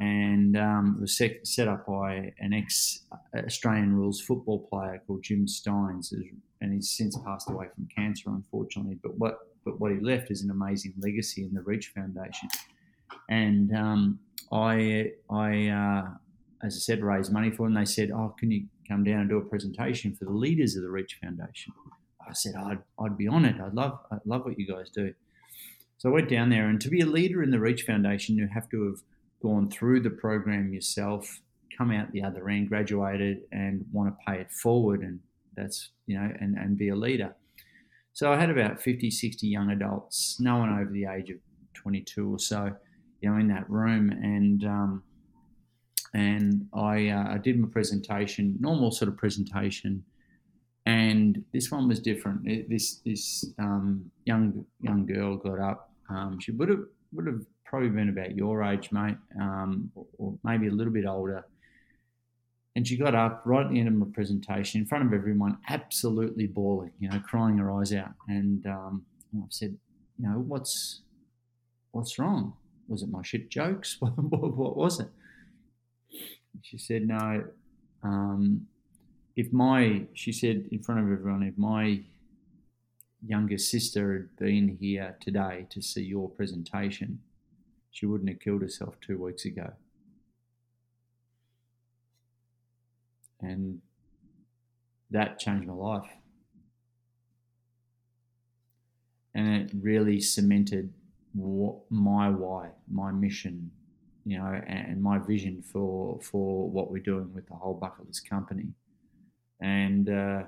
and 0.00 0.56
um, 0.56 0.96
it 0.98 1.02
was 1.02 1.16
set, 1.16 1.46
set 1.46 1.68
up 1.68 1.86
by 1.86 2.32
an 2.38 2.54
ex 2.54 3.00
Australian 3.36 3.94
rules 3.94 4.20
football 4.20 4.66
player 4.70 5.02
called 5.06 5.22
Jim 5.22 5.46
Stynes, 5.46 6.12
and 6.60 6.72
he's 6.72 6.90
since 6.90 7.16
passed 7.18 7.50
away 7.50 7.66
from 7.74 7.86
cancer, 7.94 8.30
unfortunately. 8.30 8.98
But 9.02 9.18
what 9.18 9.38
but 9.62 9.78
what 9.78 9.92
he 9.92 10.00
left 10.00 10.30
is 10.30 10.42
an 10.42 10.50
amazing 10.50 10.94
legacy 10.98 11.44
in 11.44 11.52
the 11.52 11.60
Reach 11.60 11.92
Foundation. 11.94 12.48
And 13.28 13.76
um, 13.76 14.18
I 14.50 15.12
I 15.30 15.68
uh, 15.68 16.08
as 16.66 16.76
I 16.76 16.78
said 16.78 17.02
raised 17.02 17.30
money 17.30 17.50
for, 17.50 17.66
them. 17.66 17.74
They 17.74 17.84
said, 17.84 18.10
"Oh, 18.10 18.34
can 18.38 18.50
you 18.50 18.64
come 18.90 19.04
down 19.04 19.20
and 19.20 19.28
do 19.30 19.38
a 19.38 19.44
presentation 19.44 20.14
for 20.14 20.24
the 20.24 20.32
leaders 20.32 20.76
of 20.76 20.82
the 20.82 20.90
Reach 20.90 21.18
Foundation?" 21.22 21.72
I 22.28 22.32
said, 22.32 22.54
"I'd 22.56 22.82
I'd 22.98 23.16
be 23.16 23.28
on 23.28 23.44
it. 23.44 23.60
I'd 23.60 23.74
love 23.74 24.00
I 24.10 24.16
love 24.24 24.44
what 24.44 24.58
you 24.58 24.66
guys 24.66 24.90
do." 24.90 25.14
So 25.98 26.08
I 26.08 26.12
went 26.12 26.30
down 26.30 26.50
there, 26.50 26.68
and 26.68 26.80
to 26.80 26.88
be 26.88 27.00
a 27.00 27.06
leader 27.06 27.42
in 27.42 27.50
the 27.50 27.60
Reach 27.60 27.82
Foundation, 27.82 28.36
you 28.36 28.48
have 28.48 28.68
to 28.70 28.86
have 28.86 29.00
gone 29.42 29.70
through 29.70 30.00
the 30.00 30.10
program 30.10 30.72
yourself, 30.72 31.40
come 31.76 31.90
out 31.90 32.12
the 32.12 32.22
other 32.22 32.48
end, 32.48 32.68
graduated, 32.68 33.42
and 33.52 33.84
want 33.92 34.12
to 34.12 34.16
pay 34.26 34.40
it 34.40 34.50
forward, 34.50 35.00
and 35.00 35.20
that's 35.56 35.90
you 36.06 36.18
know, 36.18 36.30
and 36.40 36.56
and 36.56 36.76
be 36.76 36.88
a 36.88 36.96
leader. 36.96 37.34
So 38.12 38.32
I 38.32 38.38
had 38.38 38.50
about 38.50 38.82
50, 38.82 39.10
60 39.10 39.46
young 39.46 39.70
adults, 39.70 40.38
no 40.40 40.58
one 40.58 40.78
over 40.78 40.90
the 40.90 41.06
age 41.06 41.30
of 41.30 41.36
22 41.74 42.34
or 42.34 42.38
so, 42.38 42.74
you 43.20 43.30
know, 43.30 43.36
in 43.36 43.48
that 43.48 43.70
room, 43.70 44.10
and 44.10 44.64
um, 44.64 45.02
and 46.14 46.66
I 46.72 47.08
uh, 47.08 47.34
I 47.34 47.38
did 47.38 47.58
my 47.58 47.68
presentation, 47.68 48.56
normal 48.60 48.90
sort 48.90 49.08
of 49.08 49.16
presentation, 49.16 50.04
and 50.86 51.44
this 51.52 51.70
one 51.70 51.88
was 51.88 52.00
different. 52.00 52.44
This 52.68 52.96
this 53.04 53.44
um, 53.58 54.10
young 54.24 54.64
young 54.80 55.06
girl 55.06 55.36
got 55.36 55.60
up. 55.60 55.92
Um, 56.08 56.40
she 56.40 56.50
would 56.52 56.68
have 56.68 56.84
would 57.12 57.26
have 57.26 57.42
probably 57.64 57.88
been 57.88 58.08
about 58.08 58.34
your 58.34 58.64
age, 58.64 58.90
mate, 58.90 59.16
um, 59.40 59.90
or, 59.94 60.06
or, 60.18 60.38
maybe 60.42 60.66
a 60.66 60.72
little 60.72 60.92
bit 60.92 61.06
older. 61.06 61.46
And 62.74 62.86
she 62.86 62.96
got 62.96 63.14
up 63.14 63.42
right 63.44 63.64
at 63.64 63.70
the 63.70 63.78
end 63.78 63.88
of 63.88 63.94
my 63.94 64.06
presentation 64.12 64.80
in 64.80 64.86
front 64.86 65.06
of 65.06 65.12
everyone, 65.12 65.58
absolutely 65.68 66.48
bawling, 66.48 66.92
you 66.98 67.08
know, 67.08 67.20
crying 67.20 67.58
her 67.58 67.70
eyes 67.72 67.92
out. 67.92 68.12
And 68.28 68.66
um, 68.66 69.04
I 69.36 69.42
said, 69.50 69.76
you 70.18 70.28
know, 70.28 70.38
what's 70.38 71.02
what's 71.92 72.18
wrong? 72.18 72.54
Was 72.88 73.02
it 73.02 73.10
my 73.10 73.22
shit 73.22 73.50
jokes? 73.50 73.96
what, 74.00 74.18
what, 74.18 74.56
what 74.56 74.76
was 74.76 74.98
it? 75.00 75.08
She 76.62 76.78
said, 76.78 77.06
no. 77.06 77.44
Um, 78.02 78.66
if 79.36 79.52
my, 79.52 80.06
she 80.14 80.32
said 80.32 80.68
in 80.70 80.82
front 80.82 81.00
of 81.00 81.10
everyone, 81.10 81.42
if 81.42 81.56
my 81.56 82.02
younger 83.26 83.58
sister 83.58 84.12
had 84.12 84.36
been 84.36 84.76
here 84.80 85.16
today 85.20 85.66
to 85.70 85.82
see 85.82 86.02
your 86.02 86.28
presentation, 86.28 87.20
she 87.90 88.06
wouldn't 88.06 88.30
have 88.30 88.40
killed 88.40 88.62
herself 88.62 88.94
two 89.00 89.18
weeks 89.22 89.44
ago. 89.44 89.72
And 93.40 93.80
that 95.10 95.38
changed 95.38 95.66
my 95.66 95.74
life. 95.74 96.10
And 99.34 99.62
it 99.62 99.70
really 99.80 100.20
cemented 100.20 100.92
what, 101.32 101.76
my 101.90 102.28
why, 102.28 102.70
my 102.90 103.12
mission, 103.12 103.70
you 104.30 104.38
know, 104.38 104.60
and 104.66 105.02
my 105.02 105.18
vision 105.18 105.62
for 105.72 106.20
for 106.20 106.70
what 106.70 106.90
we're 106.90 107.02
doing 107.02 107.32
with 107.34 107.46
the 107.48 107.54
whole 107.54 107.74
bucket 107.74 108.06
list 108.06 108.28
company. 108.28 108.68
And 109.60 110.08
uh, 110.08 110.42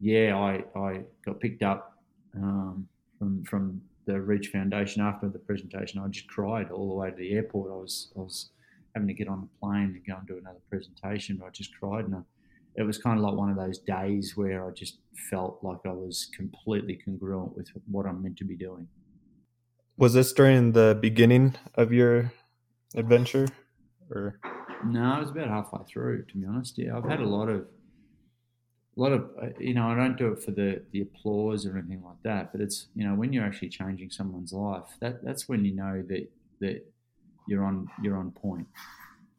yeah, 0.00 0.36
I, 0.36 0.64
I 0.78 1.00
got 1.24 1.40
picked 1.40 1.62
up 1.62 1.98
um, 2.34 2.88
from 3.18 3.44
from 3.44 3.80
the 4.06 4.20
Reach 4.20 4.48
Foundation 4.48 5.02
after 5.02 5.28
the 5.28 5.38
presentation, 5.38 6.00
I 6.00 6.08
just 6.08 6.28
cried 6.28 6.70
all 6.70 6.88
the 6.88 6.94
way 6.94 7.10
to 7.10 7.16
the 7.16 7.32
airport. 7.32 7.70
I 7.72 7.76
was 7.76 8.12
I 8.16 8.20
was 8.20 8.50
having 8.94 9.08
to 9.08 9.14
get 9.14 9.28
on 9.28 9.42
the 9.42 9.48
plane 9.60 9.94
and 9.94 10.06
go 10.06 10.16
and 10.16 10.26
do 10.26 10.38
another 10.38 10.62
presentation. 10.70 11.36
but 11.36 11.46
I 11.46 11.50
just 11.50 11.76
cried, 11.78 12.06
and 12.06 12.14
I, 12.14 12.20
it 12.76 12.82
was 12.82 12.98
kind 12.98 13.18
of 13.18 13.24
like 13.24 13.34
one 13.34 13.50
of 13.50 13.56
those 13.56 13.78
days 13.78 14.36
where 14.36 14.66
I 14.66 14.70
just 14.70 14.98
felt 15.30 15.58
like 15.62 15.78
I 15.84 15.92
was 15.92 16.28
completely 16.34 16.96
congruent 16.96 17.56
with 17.56 17.68
what 17.90 18.06
I'm 18.06 18.22
meant 18.22 18.38
to 18.38 18.44
be 18.44 18.56
doing. 18.56 18.88
Was 19.96 20.14
this 20.14 20.32
during 20.32 20.72
the 20.72 20.98
beginning 21.00 21.54
of 21.74 21.92
your 21.92 22.32
adventure, 22.94 23.48
or 24.10 24.38
no, 24.84 25.02
I 25.02 25.20
was 25.20 25.30
about 25.30 25.48
halfway 25.48 25.84
through. 25.84 26.24
To 26.24 26.36
be 26.36 26.46
honest, 26.46 26.78
yeah, 26.78 26.96
I've 26.96 27.04
had 27.04 27.20
a 27.20 27.28
lot 27.28 27.48
of, 27.48 27.66
a 28.96 29.00
lot 29.00 29.12
of, 29.12 29.30
uh, 29.42 29.48
you 29.58 29.74
know, 29.74 29.88
I 29.88 29.94
don't 29.94 30.16
do 30.16 30.32
it 30.32 30.42
for 30.42 30.50
the 30.50 30.82
the 30.92 31.02
applause 31.02 31.66
or 31.66 31.76
anything 31.76 32.02
like 32.04 32.22
that, 32.22 32.52
but 32.52 32.60
it's 32.60 32.86
you 32.94 33.06
know 33.06 33.14
when 33.14 33.32
you're 33.32 33.44
actually 33.44 33.68
changing 33.68 34.10
someone's 34.10 34.52
life, 34.52 34.84
that 35.00 35.24
that's 35.24 35.48
when 35.48 35.64
you 35.64 35.74
know 35.74 36.02
that 36.08 36.30
that 36.60 36.86
you're 37.46 37.64
on 37.64 37.88
you're 38.02 38.16
on 38.16 38.30
point. 38.30 38.66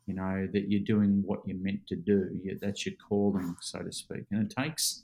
You 0.06 0.13
know 0.13 0.48
that 0.54 0.72
you're 0.72 0.82
doing 0.82 1.22
what 1.25 1.42
you're 1.46 1.58
meant 1.58 1.86
to 1.88 1.96
do. 1.96 2.39
That's 2.62 2.86
your 2.86 2.96
calling, 3.10 3.58
so 3.60 3.80
to 3.80 3.92
speak, 3.92 4.24
and 4.32 4.50
it 4.50 4.56
takes 4.56 5.04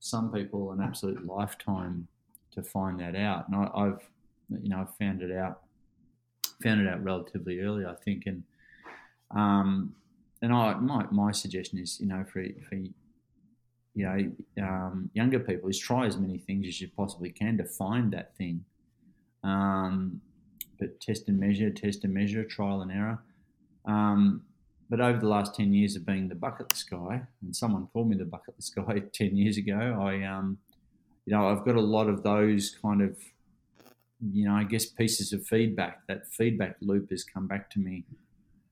some 0.00 0.32
people 0.32 0.72
an 0.72 0.80
absolute 0.80 1.24
lifetime 1.24 2.08
to 2.52 2.62
find 2.62 2.98
that 3.00 3.14
out. 3.14 3.48
And 3.48 3.56
I, 3.56 3.84
have 3.84 4.00
you 4.60 4.70
know, 4.70 4.80
I've 4.80 4.96
found 4.96 5.22
it 5.22 5.30
out, 5.36 5.60
found 6.62 6.80
it 6.80 6.88
out 6.88 7.02
relatively 7.02 7.60
early, 7.60 7.84
I 7.84 7.94
think. 7.94 8.24
And 8.26 8.42
um, 9.30 9.94
and 10.42 10.52
I 10.52 10.74
my 10.74 11.06
my 11.10 11.32
suggestion 11.32 11.78
is, 11.78 11.98
you 12.00 12.06
know, 12.06 12.24
for 12.24 12.44
for 12.68 12.74
you 12.74 12.92
know 13.94 14.32
um, 14.62 15.10
younger 15.14 15.40
people 15.40 15.68
is 15.68 15.78
try 15.78 16.06
as 16.06 16.16
many 16.16 16.38
things 16.38 16.66
as 16.66 16.80
you 16.80 16.88
possibly 16.96 17.30
can 17.30 17.58
to 17.58 17.64
find 17.64 18.12
that 18.12 18.36
thing. 18.36 18.64
Um, 19.42 20.20
but 20.78 21.00
test 21.00 21.28
and 21.28 21.38
measure, 21.38 21.70
test 21.70 22.04
and 22.04 22.14
measure, 22.14 22.44
trial 22.44 22.82
and 22.82 22.90
error. 22.90 23.18
Um, 23.84 24.42
but 24.88 25.00
over 25.00 25.18
the 25.20 25.28
last 25.28 25.54
10 25.54 25.72
years 25.72 25.94
of 25.94 26.04
being 26.04 26.28
the 26.28 26.34
bucket 26.34 26.72
list 26.72 26.90
guy, 26.90 27.22
and 27.42 27.54
someone 27.54 27.86
called 27.92 28.08
me 28.08 28.16
the 28.16 28.24
bucket 28.24 28.54
list 28.56 28.74
guy 28.74 29.00
10 29.12 29.36
years 29.36 29.56
ago, 29.56 29.98
I, 30.00 30.24
um, 30.24 30.58
you 31.26 31.32
know, 31.32 31.48
I've 31.48 31.64
got 31.64 31.76
a 31.76 31.80
lot 31.80 32.08
of 32.08 32.24
those 32.24 32.76
kind 32.82 33.00
of, 33.00 33.16
you 34.32 34.44
know, 34.46 34.54
I 34.54 34.64
guess 34.64 34.86
pieces 34.86 35.32
of 35.32 35.46
feedback. 35.46 36.06
That 36.06 36.26
feedback 36.28 36.76
loop 36.80 37.10
has 37.10 37.24
come 37.24 37.46
back 37.46 37.70
to 37.70 37.80
me 37.80 38.04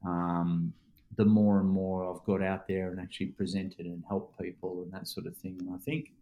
um, 0.07 0.73
the 1.17 1.25
more 1.25 1.59
and 1.59 1.69
more 1.69 2.09
I've 2.09 2.25
got 2.25 2.43
out 2.43 2.69
there 2.69 2.90
and 2.90 3.00
actually 3.00 3.26
presented 3.26 3.87
and 3.87 4.02
helped 4.09 4.38
people 4.40 4.83
and 4.83 4.93
that 4.93 5.09
sort 5.09 5.26
of 5.26 5.37
thing. 5.37 5.57
And 5.61 5.75
I 5.75 5.78
think, 5.78 6.12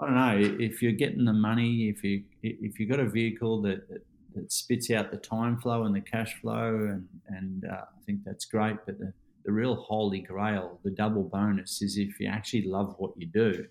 I 0.00 0.06
don't 0.06 0.14
know, 0.14 0.56
if 0.58 0.82
you're 0.82 0.92
getting 0.92 1.24
the 1.24 1.32
money, 1.32 1.88
if 1.88 2.02
you 2.02 2.24
if 2.42 2.78
you've 2.78 2.90
got 2.90 3.00
a 3.00 3.08
vehicle 3.08 3.62
that, 3.62 3.88
that 3.88 4.04
that 4.34 4.52
spits 4.52 4.90
out 4.90 5.10
the 5.10 5.16
time 5.16 5.58
flow 5.58 5.84
and 5.84 5.94
the 5.94 6.00
cash 6.00 6.34
flow, 6.40 6.74
and 6.90 7.08
and 7.28 7.64
uh, 7.64 7.84
I 7.84 8.04
think 8.04 8.20
that's 8.24 8.44
great. 8.44 8.76
But 8.84 8.98
the, 8.98 9.12
the 9.44 9.52
real 9.52 9.74
holy 9.74 10.20
grail, 10.20 10.80
the 10.84 10.90
double 10.90 11.22
bonus, 11.22 11.80
is 11.80 11.96
if 11.96 12.20
you 12.20 12.28
actually 12.28 12.66
love 12.66 12.94
what 12.98 13.12
you 13.16 13.26
do, 13.26 13.66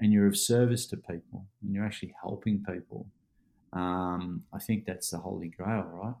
and 0.00 0.12
you're 0.12 0.28
of 0.28 0.38
service 0.38 0.86
to 0.88 0.96
people, 0.96 1.46
and 1.62 1.74
you're 1.74 1.84
actually 1.84 2.14
helping 2.22 2.64
people. 2.64 3.06
Um, 3.72 4.44
I 4.52 4.58
think 4.58 4.84
that's 4.84 5.10
the 5.10 5.18
holy 5.18 5.48
grail, 5.48 5.88
right? 5.92 6.14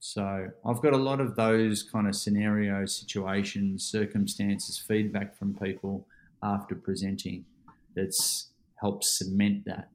So 0.00 0.48
I've 0.64 0.80
got 0.80 0.92
a 0.92 0.98
lot 0.98 1.20
of 1.20 1.36
those 1.36 1.82
kind 1.82 2.06
of 2.06 2.14
scenarios, 2.14 2.96
situations, 2.96 3.84
circumstances, 3.84 4.78
feedback 4.78 5.36
from 5.36 5.54
people 5.54 6.06
after 6.42 6.74
presenting 6.74 7.44
that's 7.94 8.50
helped 8.80 9.04
cement 9.04 9.64
that 9.66 9.88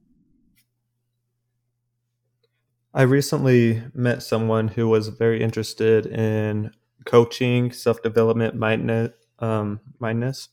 I 2.96 3.02
recently 3.02 3.82
met 3.92 4.22
someone 4.22 4.68
who 4.68 4.88
was 4.88 5.08
very 5.08 5.42
interested 5.42 6.06
in 6.06 6.70
coaching, 7.04 7.72
self 7.72 8.00
development, 8.02 8.54
mindness, 8.54 9.10
um, 9.40 9.80
mindness, 9.98 10.50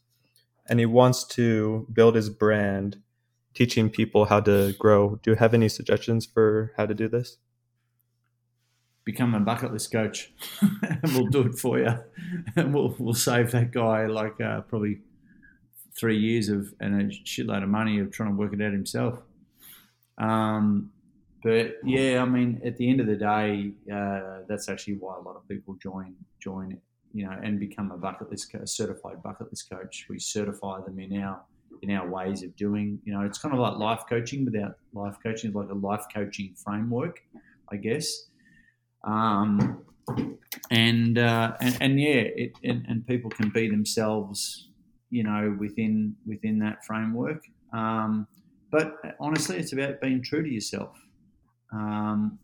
and 0.67 0.79
he 0.79 0.87
wants 0.87 1.23
to 1.35 1.85
build 1.93 2.15
his 2.15 2.31
brand, 2.31 2.97
teaching 3.53 3.89
people 3.89 4.25
how 4.25 4.39
to 4.41 4.73
grow. 4.73 5.19
Do 5.23 5.31
you 5.31 5.37
have 5.37 5.53
any 5.53 5.69
suggestions 5.69 6.25
for 6.25 6.73
how 6.77 6.85
to 6.85 6.93
do 6.93 7.07
this? 7.07 7.37
Become 9.03 9.33
a 9.33 9.39
bucket 9.39 9.73
list 9.73 9.91
coach, 9.91 10.31
and 10.61 11.01
we'll 11.13 11.27
do 11.27 11.41
it 11.41 11.57
for 11.57 11.79
you, 11.79 11.93
and 12.55 12.73
we'll 12.73 12.95
we'll 12.99 13.15
save 13.15 13.51
that 13.51 13.71
guy 13.71 14.05
like 14.05 14.39
uh, 14.39 14.61
probably 14.61 14.99
three 15.97 16.17
years 16.17 16.49
of 16.49 16.73
and 16.79 17.01
a 17.01 17.05
shitload 17.05 17.63
of 17.63 17.69
money 17.69 17.99
of 17.99 18.11
trying 18.11 18.29
to 18.29 18.35
work 18.35 18.53
it 18.53 18.61
out 18.61 18.71
himself. 18.71 19.19
Um, 20.17 20.91
but 21.43 21.77
yeah, 21.83 22.21
I 22.21 22.25
mean, 22.25 22.61
at 22.63 22.77
the 22.77 22.87
end 22.89 23.01
of 23.01 23.07
the 23.07 23.15
day, 23.15 23.71
uh, 23.91 24.45
that's 24.47 24.69
actually 24.69 24.95
why 24.95 25.15
a 25.17 25.21
lot 25.21 25.35
of 25.35 25.47
people 25.47 25.75
join 25.81 26.13
join 26.39 26.77
you 27.13 27.25
know 27.25 27.35
and 27.43 27.59
become 27.59 27.91
a 27.91 27.97
bucket 27.97 28.29
list 28.29 28.53
a 28.53 28.67
certified 28.67 29.23
bucket 29.23 29.49
list 29.49 29.69
coach. 29.69 30.05
We 30.09 30.19
certify 30.19 30.81
them 30.81 30.99
in 30.99 31.21
our 31.23 31.41
in 31.81 31.91
our 31.91 32.07
ways 32.07 32.43
of 32.43 32.55
doing. 32.55 32.99
You 33.03 33.13
know, 33.13 33.21
it's 33.21 33.37
kind 33.37 33.53
of 33.53 33.59
like 33.59 33.77
life 33.77 34.03
coaching 34.09 34.45
without 34.45 34.77
life 34.93 35.17
coaching. 35.23 35.49
It's 35.49 35.55
like 35.55 35.69
a 35.69 35.73
life 35.73 36.05
coaching 36.13 36.53
framework, 36.55 37.21
I 37.71 37.77
guess. 37.77 38.27
Um, 39.03 39.83
and, 40.69 41.17
uh, 41.17 41.53
and 41.59 41.77
and 41.81 41.99
yeah, 41.99 42.23
it, 42.35 42.53
and, 42.63 42.85
and 42.87 43.07
people 43.07 43.29
can 43.29 43.49
be 43.49 43.69
themselves, 43.69 44.69
you 45.09 45.23
know, 45.23 45.55
within 45.59 46.15
within 46.25 46.59
that 46.59 46.85
framework. 46.85 47.43
Um, 47.73 48.27
but 48.71 48.97
honestly, 49.19 49.57
it's 49.57 49.73
about 49.73 49.99
being 50.01 50.21
true 50.23 50.43
to 50.43 50.49
yourself. 50.49 50.97
Um, 51.73 52.39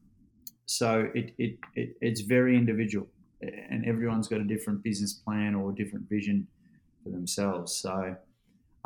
so 0.65 1.09
it, 1.13 1.33
it, 1.37 1.57
it, 1.75 1.95
it's 2.01 2.21
very 2.21 2.57
individual, 2.57 3.07
and 3.41 3.85
everyone's 3.85 4.27
got 4.27 4.41
a 4.41 4.43
different 4.43 4.83
business 4.83 5.13
plan 5.13 5.55
or 5.55 5.71
a 5.71 5.75
different 5.75 6.09
vision 6.09 6.47
for 7.03 7.09
themselves. 7.09 7.75
So 7.75 8.15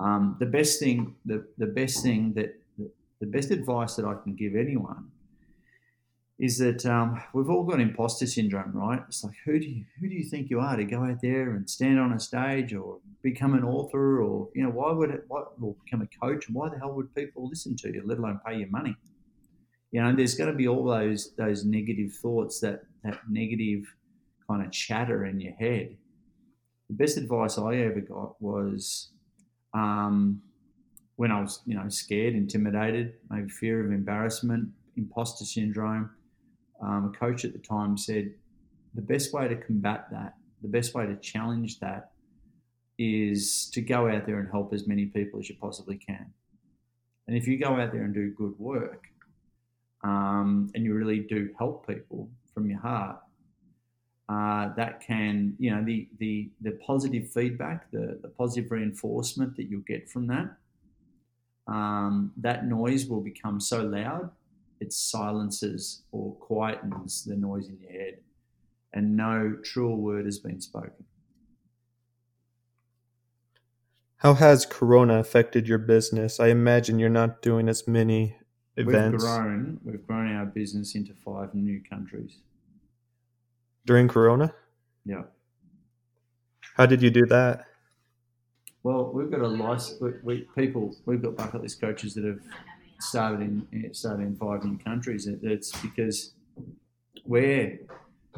um, 0.01 0.38
the 0.39 0.46
best 0.46 0.79
thing, 0.79 1.15
the, 1.25 1.46
the 1.58 1.67
best 1.67 2.03
thing 2.03 2.34
that 2.34 2.58
the 3.20 3.27
best 3.27 3.51
advice 3.51 3.96
that 3.96 4.05
I 4.05 4.15
can 4.24 4.36
give 4.36 4.55
anyone 4.55 5.12
is 6.39 6.58
that 6.58 6.84
um, 6.88 7.22
we've 7.34 7.51
all 7.51 7.63
got 7.63 7.79
imposter 7.79 8.25
syndrome, 8.25 8.72
right? 8.74 9.00
It's 9.08 9.24
like 9.24 9.36
who 9.46 9.60
do 9.60 9.67
you 9.67 9.86
who 10.00 10.10
do 10.10 10.15
you 10.15 10.24
think 10.24 10.50
you 10.50 10.60
are 10.60 10.75
to 10.75 10.84
go 10.84 11.03
out 11.03 11.22
there 11.22 11.51
and 11.51 11.70
stand 11.70 12.00
on 12.00 12.13
a 12.13 12.20
stage 12.20 12.74
or 12.74 12.98
become 13.22 13.53
an 13.53 13.63
author 13.63 14.24
or 14.24 14.50
you 14.55 14.63
know 14.63 14.72
why 14.72 14.91
would 14.91 15.12
it 15.12 15.25
or 15.29 15.75
become 15.86 16.01
a 16.01 16.25
coach? 16.25 16.50
Why 16.50 16.70
the 16.70 16.79
hell 16.79 16.93
would 16.93 17.13
people 17.13 17.48
listen 17.48 17.75
to 17.77 17.93
you, 17.93 18.01
let 18.03 18.17
alone 18.17 18.39
pay 18.46 18.58
you 18.58 18.67
money? 18.72 18.96
you 19.91 20.01
know, 20.01 20.15
there's 20.15 20.36
going 20.36 20.50
to 20.50 20.55
be 20.55 20.67
all 20.67 20.86
those 20.86 21.34
those 21.36 21.65
negative 21.65 22.13
thoughts, 22.13 22.60
that 22.62 22.84
that 23.03 23.20
negative 23.29 23.84
kind 24.50 24.65
of 24.65 24.72
chatter 24.72 25.25
in 25.25 25.39
your 25.39 25.53
head. 25.53 25.98
The 26.89 26.96
best 26.96 27.17
advice 27.17 27.58
I 27.58 27.75
ever 27.77 28.01
got 28.01 28.41
was 28.41 29.12
um, 29.74 30.42
when 31.16 31.32
I 31.32 31.40
was, 31.42 31.62
you 31.66 31.75
know, 31.75 31.88
scared, 31.90 32.34
intimidated, 32.34 33.13
maybe 33.30 33.50
fear 33.50 33.86
of 33.86 33.92
embarrassment, 33.92 34.70
imposter 34.98 35.46
syndrome. 35.46 36.10
Um, 36.82 37.13
a 37.13 37.18
coach 37.18 37.46
at 37.46 37.54
the 37.54 37.60
time 37.60 37.98
said 37.98 38.34
the 38.96 39.01
best 39.01 39.34
way 39.34 39.48
to 39.48 39.56
combat 39.56 40.08
that, 40.12 40.36
the 40.62 40.68
best 40.68 40.94
way 40.94 41.06
to 41.06 41.16
challenge 41.18 41.80
that, 41.80 42.12
is 42.98 43.70
to 43.74 43.82
go 43.82 44.10
out 44.10 44.25
there 44.25 44.40
and 44.40 44.50
help 44.50 44.74
as 44.74 44.88
many 44.88 45.06
people 45.06 45.40
as 45.40 45.50
you 45.50 45.56
possibly 45.60 45.96
can. 45.96 46.25
And 47.28 47.38
if 47.38 47.48
you 47.48 47.58
go 47.58 47.80
out 47.80 47.92
there 47.92 48.04
and 48.04 48.13
do 48.13 48.32
good 48.32 48.58
work, 48.58 49.06
um, 50.04 50.72
and 50.74 50.84
you 50.84 50.94
really 50.94 51.20
do 51.20 51.54
help 51.58 51.88
people 51.88 52.30
from 52.54 52.70
your 52.70 52.80
heart, 52.80 53.20
uh, 54.32 54.74
that 54.76 55.02
can, 55.02 55.54
you 55.60 55.76
know, 55.76 55.84
the, 55.84 56.08
the, 56.20 56.50
the 56.62 56.72
positive 56.72 57.30
feedback, 57.30 57.92
the, 57.92 58.18
the 58.22 58.30
positive 58.30 58.72
reinforcement 58.72 59.58
that 59.58 59.64
you'll 59.64 59.82
get 59.82 60.10
from 60.10 60.28
that, 60.28 60.56
um, 61.68 62.32
that 62.38 62.66
noise 62.66 63.08
will 63.08 63.20
become 63.20 63.60
so 63.60 63.82
loud 63.82 64.30
it 64.80 64.94
silences 64.94 66.04
or 66.12 66.36
quietens 66.38 67.26
the 67.26 67.36
noise 67.36 67.68
in 67.68 67.78
your 67.80 67.92
head, 67.92 68.18
and 68.94 69.16
no 69.16 69.56
truer 69.64 69.96
word 69.96 70.26
has 70.26 70.40
been 70.40 70.60
spoken. 70.60 71.06
How 74.18 74.34
has 74.36 74.66
Corona 74.66 75.20
affected 75.20 75.68
your 75.68 75.78
business? 75.78 76.40
I 76.40 76.48
imagine 76.48 77.00
you're 77.00 77.10
not 77.10 77.42
doing 77.42 77.68
as 77.70 77.88
many 77.88 78.38
events? 78.78 79.24
We've 79.24 79.32
grown. 79.32 79.80
We've 79.84 80.08
grown 80.08 80.36
our 80.36 80.46
business 80.46 80.96
into 80.96 81.14
five 81.14 81.54
new 81.54 81.82
countries 81.88 82.38
during 83.86 84.08
Corona. 84.08 84.54
Yeah. 85.06 85.24
How 86.76 86.86
did 86.86 87.02
you 87.02 87.10
do 87.10 87.26
that? 87.28 87.66
Well, 88.84 89.12
we've 89.14 89.30
got 89.30 89.42
a 89.42 89.48
license. 89.48 90.02
We, 90.02 90.12
we, 90.24 90.48
people, 90.56 90.96
we've 91.06 91.22
got 91.22 91.36
bucket 91.36 91.62
list 91.62 91.80
coaches 91.82 92.14
that 92.16 92.24
have 92.24 92.40
started 93.00 93.42
in 93.42 93.94
started 93.94 94.24
in 94.24 94.36
five 94.36 94.64
new 94.64 94.78
countries. 94.78 95.28
It's 95.28 95.72
because 95.82 96.34
we're 97.26 97.80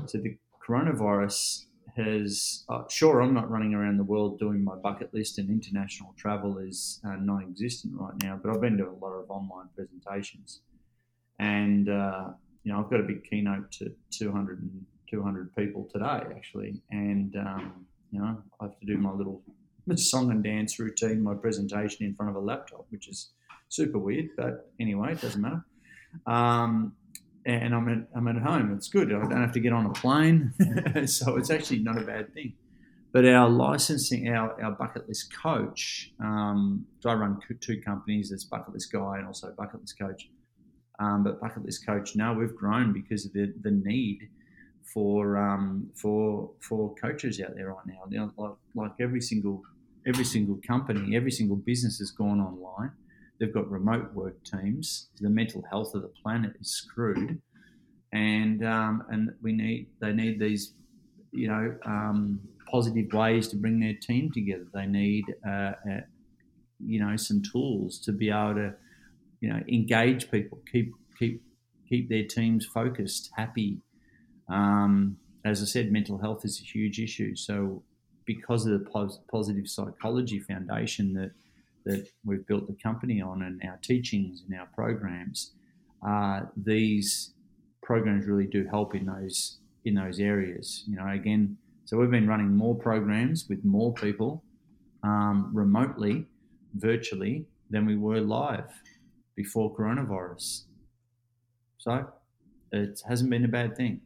so 0.05 0.17
the 0.17 0.37
coronavirus 0.67 1.65
has 1.95 2.63
uh, 2.69 2.83
sure 2.89 3.21
I'm 3.21 3.33
not 3.33 3.49
running 3.51 3.73
around 3.73 3.97
the 3.97 4.03
world 4.03 4.39
doing 4.39 4.63
my 4.63 4.75
bucket 4.75 5.13
list 5.13 5.37
and 5.37 5.49
international 5.49 6.13
travel 6.17 6.57
is 6.57 6.99
uh, 7.05 7.15
non-existent 7.19 7.93
right 7.95 8.13
now 8.23 8.39
but 8.41 8.51
I've 8.51 8.61
been 8.61 8.77
doing 8.77 8.95
a 8.99 9.05
lot 9.05 9.11
of 9.11 9.29
online 9.29 9.67
presentations 9.75 10.61
and 11.37 11.89
uh, 11.89 12.29
you 12.63 12.71
know 12.71 12.79
I've 12.79 12.89
got 12.89 12.99
a 12.99 13.03
big 13.03 13.23
keynote 13.23 13.71
to 13.73 13.91
200 14.09 14.61
and 14.61 14.85
200 15.13 15.55
people 15.55 15.87
today 15.93 16.21
actually 16.35 16.81
and 16.89 17.35
um, 17.35 17.85
you 18.11 18.19
know 18.19 18.41
I 18.59 18.63
have 18.65 18.79
to 18.79 18.85
do 18.85 18.97
my 18.97 19.11
little 19.11 19.41
song 19.95 20.31
and 20.31 20.43
dance 20.43 20.79
routine 20.79 21.21
my 21.21 21.35
presentation 21.35 22.05
in 22.05 22.15
front 22.15 22.31
of 22.31 22.35
a 22.35 22.45
laptop 22.51 22.87
which 22.89 23.07
is 23.07 23.29
super 23.69 23.99
weird 23.99 24.29
but 24.35 24.71
anyway 24.79 25.11
it 25.11 25.21
doesn't 25.21 25.41
matter 25.41 25.63
um, 26.25 26.93
and 27.45 27.75
I'm 27.75 27.89
at, 27.89 28.07
I'm 28.15 28.27
at 28.27 28.37
home. 28.37 28.73
It's 28.75 28.87
good. 28.87 29.13
I 29.13 29.19
don't 29.19 29.41
have 29.41 29.51
to 29.53 29.59
get 29.59 29.73
on 29.73 29.85
a 29.85 29.93
plane, 29.93 30.53
so 31.07 31.35
it's 31.37 31.49
actually 31.49 31.79
not 31.79 31.97
a 31.97 32.05
bad 32.05 32.33
thing. 32.33 32.53
But 33.11 33.25
our 33.25 33.49
licensing, 33.49 34.29
our, 34.29 34.59
our 34.63 34.71
bucket 34.71 35.07
list 35.07 35.31
coach, 35.35 36.13
um, 36.19 36.85
so 36.99 37.09
I 37.09 37.13
run 37.13 37.39
two 37.59 37.79
companies. 37.81 38.29
There's 38.29 38.43
Bucket 38.43 38.73
List 38.73 38.91
Guy 38.91 39.17
and 39.17 39.27
also 39.27 39.53
Bucket 39.55 39.81
List 39.81 39.99
Coach. 39.99 40.29
Um, 40.99 41.23
but 41.23 41.39
Bucket 41.39 41.65
List 41.65 41.85
Coach, 41.85 42.15
now 42.15 42.33
we've 42.33 42.55
grown 42.55 42.91
because 42.91 43.25
of 43.25 43.33
the, 43.33 43.53
the 43.61 43.71
need 43.71 44.29
for 44.83 45.37
um, 45.37 45.91
for 45.95 46.51
for 46.59 46.95
coaches 46.95 47.39
out 47.41 47.55
there 47.55 47.73
right 47.73 47.85
now. 47.85 48.31
Like 48.37 48.57
like 48.75 48.91
every 48.99 49.21
single 49.21 49.63
every 50.05 50.25
single 50.25 50.59
company, 50.67 51.15
every 51.15 51.31
single 51.31 51.55
business 51.55 51.99
has 51.99 52.11
gone 52.11 52.39
online. 52.39 52.91
They've 53.39 53.53
got 53.53 53.69
remote 53.69 54.13
work 54.13 54.43
teams. 54.43 55.09
The 55.19 55.29
mental 55.29 55.63
health 55.69 55.95
of 55.95 56.01
the 56.01 56.09
planet 56.09 56.53
is 56.59 56.71
screwed, 56.75 57.41
and 58.11 58.63
um, 58.65 59.03
and 59.09 59.31
we 59.41 59.53
need 59.53 59.89
they 59.99 60.13
need 60.13 60.39
these, 60.39 60.73
you 61.31 61.47
know, 61.47 61.77
um, 61.85 62.41
positive 62.69 63.11
ways 63.13 63.47
to 63.49 63.55
bring 63.57 63.79
their 63.79 63.95
team 63.95 64.31
together. 64.31 64.67
They 64.73 64.85
need, 64.85 65.25
uh, 65.45 65.49
uh, 65.89 66.01
you 66.79 66.99
know, 66.99 67.15
some 67.17 67.41
tools 67.41 67.99
to 68.01 68.11
be 68.11 68.29
able 68.29 68.55
to, 68.55 68.75
you 69.41 69.49
know, 69.49 69.63
engage 69.69 70.31
people, 70.31 70.61
keep 70.71 70.93
keep 71.19 71.43
keep 71.89 72.09
their 72.09 72.25
teams 72.25 72.65
focused, 72.65 73.31
happy. 73.37 73.82
Um, 74.49 75.17
as 75.45 75.61
I 75.61 75.65
said, 75.65 75.91
mental 75.91 76.17
health 76.17 76.45
is 76.45 76.59
a 76.59 76.63
huge 76.63 76.99
issue. 76.99 77.35
So, 77.35 77.83
because 78.25 78.65
of 78.65 78.79
the 78.79 78.89
pos- 78.89 79.19
positive 79.29 79.67
psychology 79.67 80.39
foundation 80.39 81.13
that 81.13 81.31
that 81.85 82.07
we've 82.23 82.47
built 82.47 82.65
the 82.67 82.75
company 82.81 83.21
on, 83.21 83.41
and 83.41 83.61
our 83.69 83.77
teachings 83.81 84.43
and 84.47 84.57
our 84.57 84.67
programs, 84.73 85.51
uh, 86.07 86.41
these 86.55 87.33
programs 87.81 88.25
really 88.25 88.47
do 88.47 88.65
help 88.65 88.95
in 88.95 89.05
those 89.05 89.57
in 89.85 89.95
those 89.95 90.19
areas. 90.19 90.83
You 90.87 90.95
know, 90.95 91.07
again, 91.09 91.57
so 91.85 91.97
we've 91.97 92.11
been 92.11 92.27
running 92.27 92.55
more 92.55 92.75
programs 92.75 93.47
with 93.49 93.63
more 93.65 93.93
people 93.93 94.43
um, 95.03 95.49
remotely, 95.53 96.25
virtually, 96.75 97.45
than 97.69 97.85
we 97.85 97.97
were 97.97 98.21
live 98.21 98.71
before 99.35 99.75
coronavirus. 99.75 100.63
So 101.77 102.07
it 102.71 103.01
hasn't 103.07 103.29
been 103.29 103.43
a 103.43 103.49
bad 103.49 103.75
thing. 103.75 103.99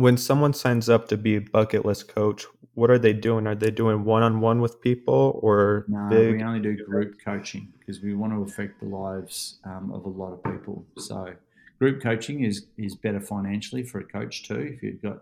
When 0.00 0.16
someone 0.16 0.54
signs 0.54 0.88
up 0.88 1.08
to 1.08 1.18
be 1.18 1.36
a 1.36 1.40
bucket 1.40 1.84
list 1.84 2.08
coach, 2.08 2.46
what 2.74 2.90
are 2.90 2.98
they 2.98 3.12
doing? 3.12 3.46
Are 3.46 3.54
they 3.54 3.70
doing 3.70 4.04
one 4.04 4.22
on 4.22 4.40
one 4.40 4.60
with 4.60 4.80
people 4.80 5.38
or 5.42 5.84
no? 5.88 6.08
Big? 6.08 6.36
We 6.36 6.42
only 6.42 6.60
do 6.60 6.74
group 6.84 7.16
coaching 7.22 7.72
because 7.78 8.00
we 8.00 8.14
want 8.14 8.32
to 8.32 8.42
affect 8.42 8.80
the 8.80 8.86
lives 8.86 9.58
um, 9.64 9.92
of 9.92 10.06
a 10.06 10.08
lot 10.08 10.32
of 10.32 10.42
people. 10.44 10.86
So 10.96 11.34
group 11.78 12.02
coaching 12.02 12.44
is 12.44 12.66
is 12.78 12.94
better 12.94 13.20
financially 13.20 13.82
for 13.82 14.00
a 14.00 14.04
coach 14.04 14.48
too. 14.48 14.60
If 14.74 14.82
you've 14.82 15.02
got 15.02 15.18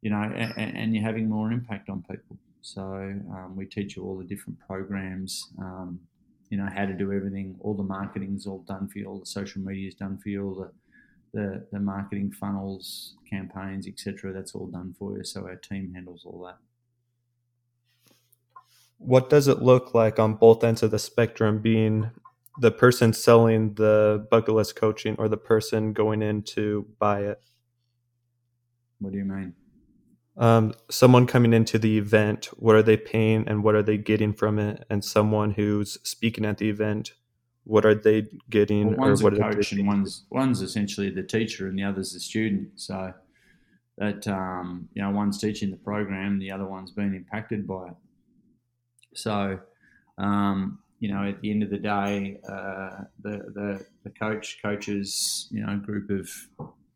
you 0.00 0.10
know, 0.10 0.22
and, 0.22 0.76
and, 0.76 0.94
you're 0.94 1.02
having 1.02 1.28
more 1.28 1.50
impact 1.50 1.88
on 1.88 2.04
people. 2.08 2.36
So 2.60 2.82
um, 2.82 3.54
we 3.56 3.66
teach 3.66 3.96
you 3.96 4.04
all 4.04 4.16
the 4.16 4.24
different 4.24 4.58
programs, 4.60 5.48
um, 5.58 5.98
you 6.48 6.58
know, 6.58 6.68
how 6.72 6.86
to 6.86 6.92
do 6.92 7.12
everything. 7.12 7.56
All 7.60 7.74
the 7.74 7.82
marketing 7.82 8.36
is 8.36 8.46
all 8.46 8.64
done 8.68 8.88
for 8.88 8.98
you. 8.98 9.06
All 9.06 9.18
the 9.18 9.26
social 9.26 9.62
media 9.62 9.88
is 9.88 9.94
done 9.94 10.16
for 10.18 10.28
you. 10.28 10.44
All 10.46 10.54
the 10.54 10.70
the, 11.36 11.66
the 11.70 11.78
marketing 11.78 12.32
funnels, 12.32 13.14
campaigns, 13.28 13.86
etc. 13.86 14.32
That's 14.32 14.54
all 14.54 14.66
done 14.66 14.94
for 14.98 15.16
you. 15.16 15.24
So 15.24 15.42
our 15.42 15.56
team 15.56 15.92
handles 15.94 16.22
all 16.24 16.44
that. 16.46 16.58
What 18.98 19.28
does 19.28 19.46
it 19.46 19.62
look 19.62 19.94
like 19.94 20.18
on 20.18 20.34
both 20.34 20.64
ends 20.64 20.82
of 20.82 20.90
the 20.90 20.98
spectrum, 20.98 21.60
being 21.60 22.10
the 22.58 22.70
person 22.70 23.12
selling 23.12 23.74
the 23.74 24.26
bucket 24.30 24.54
list 24.54 24.74
coaching 24.76 25.14
or 25.18 25.28
the 25.28 25.36
person 25.36 25.92
going 25.92 26.22
in 26.22 26.42
to 26.42 26.86
buy 26.98 27.20
it? 27.20 27.40
What 28.98 29.12
do 29.12 29.18
you 29.18 29.24
mean? 29.24 29.54
um, 30.36 30.74
someone 30.90 31.26
coming 31.26 31.52
into 31.52 31.78
the 31.78 31.96
event, 31.98 32.46
what 32.56 32.76
are 32.76 32.82
they 32.82 32.96
paying 32.96 33.48
and 33.48 33.64
what 33.64 33.74
are 33.74 33.82
they 33.82 33.96
getting 33.96 34.32
from 34.32 34.58
it? 34.58 34.84
And 34.90 35.04
someone 35.04 35.52
who's 35.52 35.98
speaking 36.02 36.44
at 36.44 36.58
the 36.58 36.68
event, 36.68 37.12
what 37.66 37.84
are 37.84 37.94
they 37.96 38.28
getting? 38.48 38.88
Well, 38.88 39.08
one's 39.08 39.20
or 39.20 39.24
what 39.24 39.34
a 39.34 39.40
coach 39.40 39.72
and 39.72 39.86
one's 39.86 40.24
one's 40.30 40.62
essentially 40.62 41.10
the 41.10 41.24
teacher 41.24 41.66
and 41.66 41.76
the 41.76 41.82
other's 41.82 42.12
the 42.12 42.20
student. 42.20 42.70
So 42.76 43.12
that 43.98 44.26
um, 44.28 44.88
you 44.94 45.02
know, 45.02 45.10
one's 45.10 45.38
teaching 45.38 45.70
the 45.72 45.76
program, 45.76 46.38
the 46.38 46.52
other 46.52 46.64
one's 46.64 46.92
being 46.92 47.14
impacted 47.14 47.66
by 47.66 47.88
it. 47.88 47.94
So 49.14 49.58
um, 50.16 50.78
you 51.00 51.12
know, 51.12 51.28
at 51.28 51.40
the 51.40 51.50
end 51.50 51.64
of 51.64 51.70
the 51.70 51.78
day, 51.78 52.38
uh, 52.48 53.02
the, 53.20 53.38
the 53.52 53.86
the 54.04 54.10
coach 54.10 54.58
coaches, 54.62 55.48
you 55.50 55.66
know, 55.66 55.74
a 55.74 55.76
group 55.76 56.08
of 56.08 56.30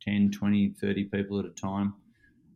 10, 0.02 0.30
20, 0.30 0.74
30 0.80 1.04
people 1.04 1.40
at 1.40 1.46
a 1.46 1.50
time 1.50 1.94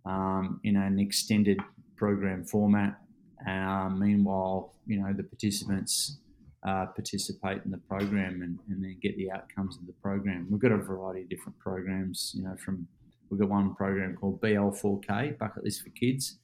um, 0.07 0.61
in 0.63 0.77
an 0.77 1.01
extended 1.01 1.61
program 1.97 2.45
format. 2.45 3.01
Uh, 3.47 3.91
meanwhile, 3.91 4.73
you 4.87 5.01
know, 5.01 5.13
the 5.13 5.25
participants 5.25 6.19
uh, 6.65 6.87
participate 6.87 7.61
in 7.65 7.71
the 7.71 7.79
program 7.79 8.43
and, 8.43 8.59
and, 8.69 8.83
then 8.83 8.97
get 9.03 9.17
the 9.19 9.31
outcomes 9.31 9.77
of 9.77 9.87
the 9.87 9.93
program. 10.03 10.47
We've 10.51 10.61
got 10.61 10.73
a 10.73 10.79
variety 10.79 11.23
of 11.23 11.29
different 11.29 11.59
programs, 11.59 12.33
you 12.35 12.43
know, 12.43 12.57
from 12.65 12.89
we've 13.29 13.39
got 13.39 13.51
one 13.51 13.75
program 13.75 14.17
called 14.17 14.41
BL4K, 14.41 15.39
Bucket 15.39 15.65
List 15.65 15.83
for 15.83 15.91
Kids, 15.91 16.39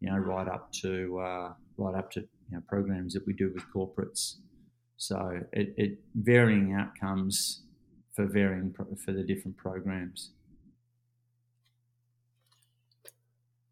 you 0.00 0.10
know, 0.10 0.18
right 0.18 0.46
up 0.46 0.70
to 0.82 1.18
uh, 1.18 1.52
right 1.78 1.94
up 1.94 2.10
to 2.12 2.20
you 2.20 2.28
know, 2.50 2.62
programs 2.68 3.14
that 3.14 3.26
we 3.26 3.32
do 3.32 3.50
with 3.54 3.64
corporates. 3.74 4.36
So 4.98 5.40
it, 5.52 5.74
it 5.78 5.98
varying 6.14 6.74
outcomes 6.74 7.62
for 8.14 8.26
varying 8.26 8.74
for 8.74 9.12
the 9.12 9.22
different 9.22 9.56
programs. 9.56 10.32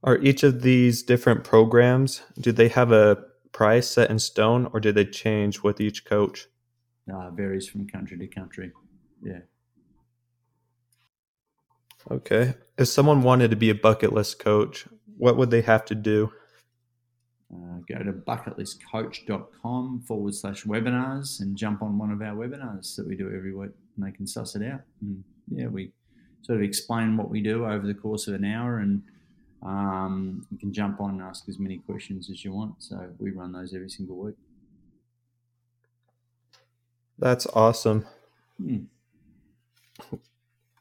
Are 0.03 0.17
each 0.19 0.43
of 0.43 0.63
these 0.63 1.03
different 1.03 1.45
programs, 1.45 2.23
do 2.41 2.53
they 2.53 2.69
have 2.69 2.91
a 2.91 3.23
price 3.53 3.89
set 3.89 4.11
in 4.11 4.19
stone 4.19 4.69
or 4.73 4.81
did 4.81 4.95
they 4.95 5.05
change 5.05 5.63
with 5.63 5.81
each 5.81 6.05
coach? 6.05 6.47
Uh, 7.13 7.31
varies 7.31 7.69
from 7.69 7.89
country 7.89 8.19
to 8.19 8.27
country. 8.27 8.73
Yeah. 9.23 9.41
Okay. 12.11 12.55
If 12.79 12.89
someone 12.89 13.23
wanted 13.23 13.51
to 13.51 13.57
be 13.57 13.71
a 13.71 13.75
bucket 13.75 14.13
list 14.13 14.39
coach, 14.39 14.87
what 15.17 15.37
would 15.37 15.51
they 15.51 15.63
have 15.63 15.85
to 15.87 15.95
do? 15.95 16.33
Uh, 17.53 17.79
go 17.89 18.03
to 18.03 18.13
bucketlistcoach.com 18.13 20.03
forward 20.07 20.35
slash 20.35 20.65
webinars 20.65 21.41
and 21.41 21.57
jump 21.57 21.83
on 21.83 21.99
one 21.99 22.13
of 22.13 22.23
our 22.23 22.35
webinars 22.35 22.95
that 22.97 23.07
we 23.07 23.17
do 23.17 23.27
every 23.27 23.55
week 23.55 23.73
and 23.97 24.07
they 24.07 24.13
can 24.13 24.27
suss 24.27 24.55
it 24.55 24.63
out. 24.63 24.81
And 25.01 25.25
yeah, 25.51 25.67
we 25.67 25.91
sort 26.43 26.59
of 26.59 26.63
explain 26.63 27.17
what 27.17 27.29
we 27.29 27.41
do 27.41 27.67
over 27.67 27.87
the 27.87 27.95
course 27.95 28.29
of 28.29 28.35
an 28.35 28.45
hour 28.45 28.79
and 28.79 29.03
um, 29.63 30.47
you 30.51 30.59
can 30.59 30.73
jump 30.73 31.01
on 31.01 31.11
and 31.11 31.23
ask 31.23 31.49
as 31.49 31.59
many 31.59 31.79
questions 31.79 32.31
as 32.31 32.45
you 32.45 32.53
want. 32.53 32.75
So 32.79 33.11
we 33.19 33.31
run 33.31 33.53
those 33.53 33.75
every 33.75 33.91
single 33.91 34.17
week. 34.17 34.37
That's 37.19 37.47
awesome. 37.49 38.07
Hmm. 38.59 38.85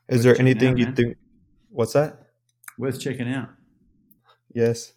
Is 0.08 0.18
Worth 0.18 0.24
there 0.24 0.40
anything 0.40 0.72
out, 0.74 0.78
you 0.78 0.86
man. 0.86 0.96
think? 0.96 1.18
What's 1.70 1.94
that? 1.94 2.28
Worth 2.78 3.00
checking 3.00 3.32
out. 3.32 3.50
Yes. 4.54 4.94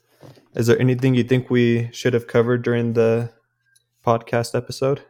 Is 0.55 0.69
there 0.69 0.79
anything 0.79 1.15
you 1.15 1.25
think 1.25 1.51
we 1.51 1.91
should 1.93 2.15
have 2.15 2.29
covered 2.29 2.63
during 2.63 2.93
the 2.93 3.33
podcast 4.07 4.55
episode? 4.55 5.01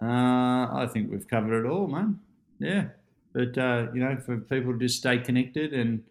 Uh, 0.00 0.68
I 0.72 0.88
think 0.92 1.10
we've 1.10 1.26
covered 1.26 1.64
it 1.64 1.68
all, 1.68 1.86
man. 1.86 2.20
Yeah. 2.58 2.88
But, 3.32 3.56
uh, 3.56 3.86
you 3.94 4.00
know, 4.00 4.16
for 4.24 4.36
people 4.38 4.72
to 4.72 4.78
just 4.78 4.98
stay 4.98 5.18
connected 5.18 5.72
and 5.72 6.02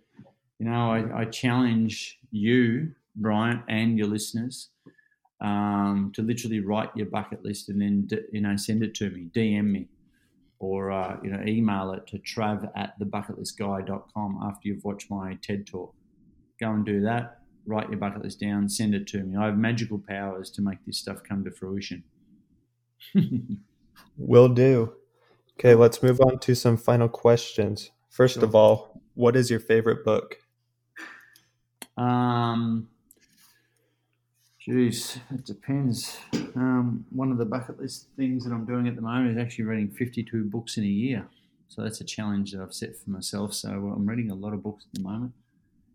you 0.60 0.65
know, 0.65 0.91
I, 0.91 1.22
I 1.22 1.26
challenge 1.26 2.20
you, 2.32 2.91
Brian, 3.15 3.63
and 3.68 3.98
your 3.98 4.08
listeners 4.08 4.70
um, 5.41 6.12
to 6.15 6.22
literally 6.22 6.60
write 6.60 6.89
your 6.96 7.08
bucket 7.08 7.44
list 7.44 7.70
and 7.70 7.82
then, 7.82 8.08
you 8.32 8.41
know, 8.41 8.56
send 8.56 8.84
it 8.84 8.96
to 8.96 9.10
me, 9.10 9.30
DM 9.36 9.65
me, 9.65 9.88
or, 10.60 10.91
uh, 10.91 11.18
you 11.24 11.30
know, 11.30 11.44
email 11.46 11.91
it 11.91 12.08
to 12.08 12.20
trav 12.20 12.70
at 12.76 12.98
thebucketlistguy.com 13.00 14.39
after 14.44 14.68
you've 14.68 14.84
watched 14.84 15.12
my 15.12 15.38
TED 15.41 15.68
talk. 15.68 15.94
Go 16.60 16.72
and 16.72 16.86
do 16.86 17.02
that. 17.02 17.39
Write 17.68 17.89
your 17.89 18.00
bucket 18.00 18.24
list 18.24 18.39
down, 18.39 18.70
send 18.70 18.96
it 18.96 19.08
to 19.08 19.24
me. 19.24 19.36
I 19.36 19.46
have 19.46 19.58
magical 19.58 19.98
powers 19.98 20.50
to 20.52 20.62
make 20.62 20.86
this 20.86 21.00
stuff 21.00 21.24
come 21.28 21.44
to 21.44 21.52
fruition. 21.52 22.04
Will 24.18 24.50
do. 24.50 24.94
Okay, 25.60 25.74
let's 25.74 26.04
move 26.04 26.22
on 26.22 26.39
to 26.39 26.56
some 26.56 26.78
final 26.78 27.10
questions. 27.10 27.91
First 28.10 28.36
sure. 28.36 28.44
of 28.44 28.56
all, 28.56 29.02
what 29.15 29.36
is 29.36 29.50
your 29.50 29.60
favorite 29.60 30.06
book? 30.06 30.38
Um, 31.97 32.89
Jeez, 34.65 35.19
it 35.31 35.45
depends. 35.45 36.17
Um, 36.55 37.05
one 37.12 37.31
of 37.31 37.38
the 37.38 37.45
bucket 37.45 37.79
list 37.79 38.08
things 38.17 38.43
that 38.45 38.51
I'm 38.51 38.65
doing 38.65 38.88
at 38.88 38.95
the 38.95 39.01
moment 39.01 39.38
is 39.38 39.38
actually 39.38 39.65
reading 39.65 39.91
52 39.91 40.45
books 40.45 40.77
in 40.77 40.84
a 40.84 40.88
year. 40.88 41.27
So 41.67 41.84
that's 41.84 42.01
a 42.01 42.03
challenge 42.03 42.51
that 42.51 42.62
I've 42.62 42.73
set 42.73 42.97
for 42.97 43.12
myself. 43.12 43.53
So 43.53 43.69
I'm 43.69 44.08
reading 44.08 44.31
a 44.31 44.36
lot 44.36 44.53
of 44.53 44.63
books 44.63 44.86
at 44.88 44.93
the 44.95 45.08
moment. 45.08 45.34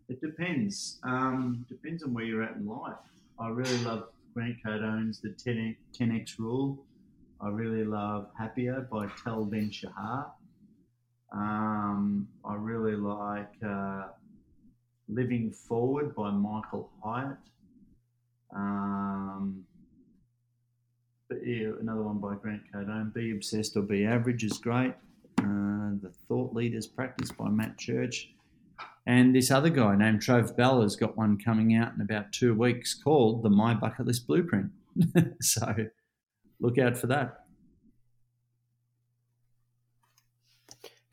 It 0.07 0.21
depends. 0.21 0.99
Um, 1.03 1.65
depends 1.67 2.01
on 2.03 2.13
where 2.13 2.23
you're 2.23 2.43
at 2.43 2.55
in 2.55 2.65
life. 2.65 2.95
I 3.37 3.49
really 3.49 3.77
love 3.79 4.07
Grant 4.33 4.55
Cardone's 4.63 5.19
The 5.19 5.31
10, 5.31 5.75
10X 5.97 6.39
Rule. 6.39 6.85
I 7.41 7.49
really 7.49 7.83
love 7.83 8.27
Happier 8.39 8.87
by 8.89 9.07
Tal 9.21 9.43
Ben 9.43 9.69
Shahar. 9.69 10.31
Um, 11.33 12.27
I 12.45 12.55
really 12.55 12.95
like 12.95 13.51
uh, 13.67 14.03
Living 15.11 15.51
Forward 15.51 16.15
by 16.15 16.31
Michael 16.31 16.89
Hyatt. 17.03 17.37
Um, 18.55 19.63
but 21.29 21.45
yeah, 21.45 21.69
another 21.79 22.01
one 22.01 22.17
by 22.19 22.35
Grant 22.35 22.61
Cardone. 22.73 23.13
Be 23.13 23.31
Obsessed 23.31 23.75
or 23.77 23.81
Be 23.81 24.05
Average 24.05 24.43
is 24.43 24.57
great. 24.57 24.93
Uh, 25.39 25.95
the 26.01 26.11
Thought 26.27 26.53
Leaders 26.53 26.87
Practice 26.87 27.31
by 27.31 27.49
Matt 27.49 27.77
Church. 27.77 28.33
And 29.05 29.35
this 29.35 29.49
other 29.51 29.69
guy 29.69 29.95
named 29.95 30.21
Trav 30.21 30.55
Bell 30.55 30.81
has 30.81 30.95
got 30.95 31.17
one 31.17 31.37
coming 31.37 31.75
out 31.75 31.93
in 31.95 32.01
about 32.01 32.31
two 32.31 32.53
weeks 32.53 32.93
called 32.93 33.43
the 33.43 33.49
My 33.49 33.73
Bucket 33.73 34.05
List 34.05 34.27
Blueprint. 34.27 34.71
so 35.41 35.73
look 36.59 36.77
out 36.77 36.97
for 36.97 37.07
that. 37.07 37.40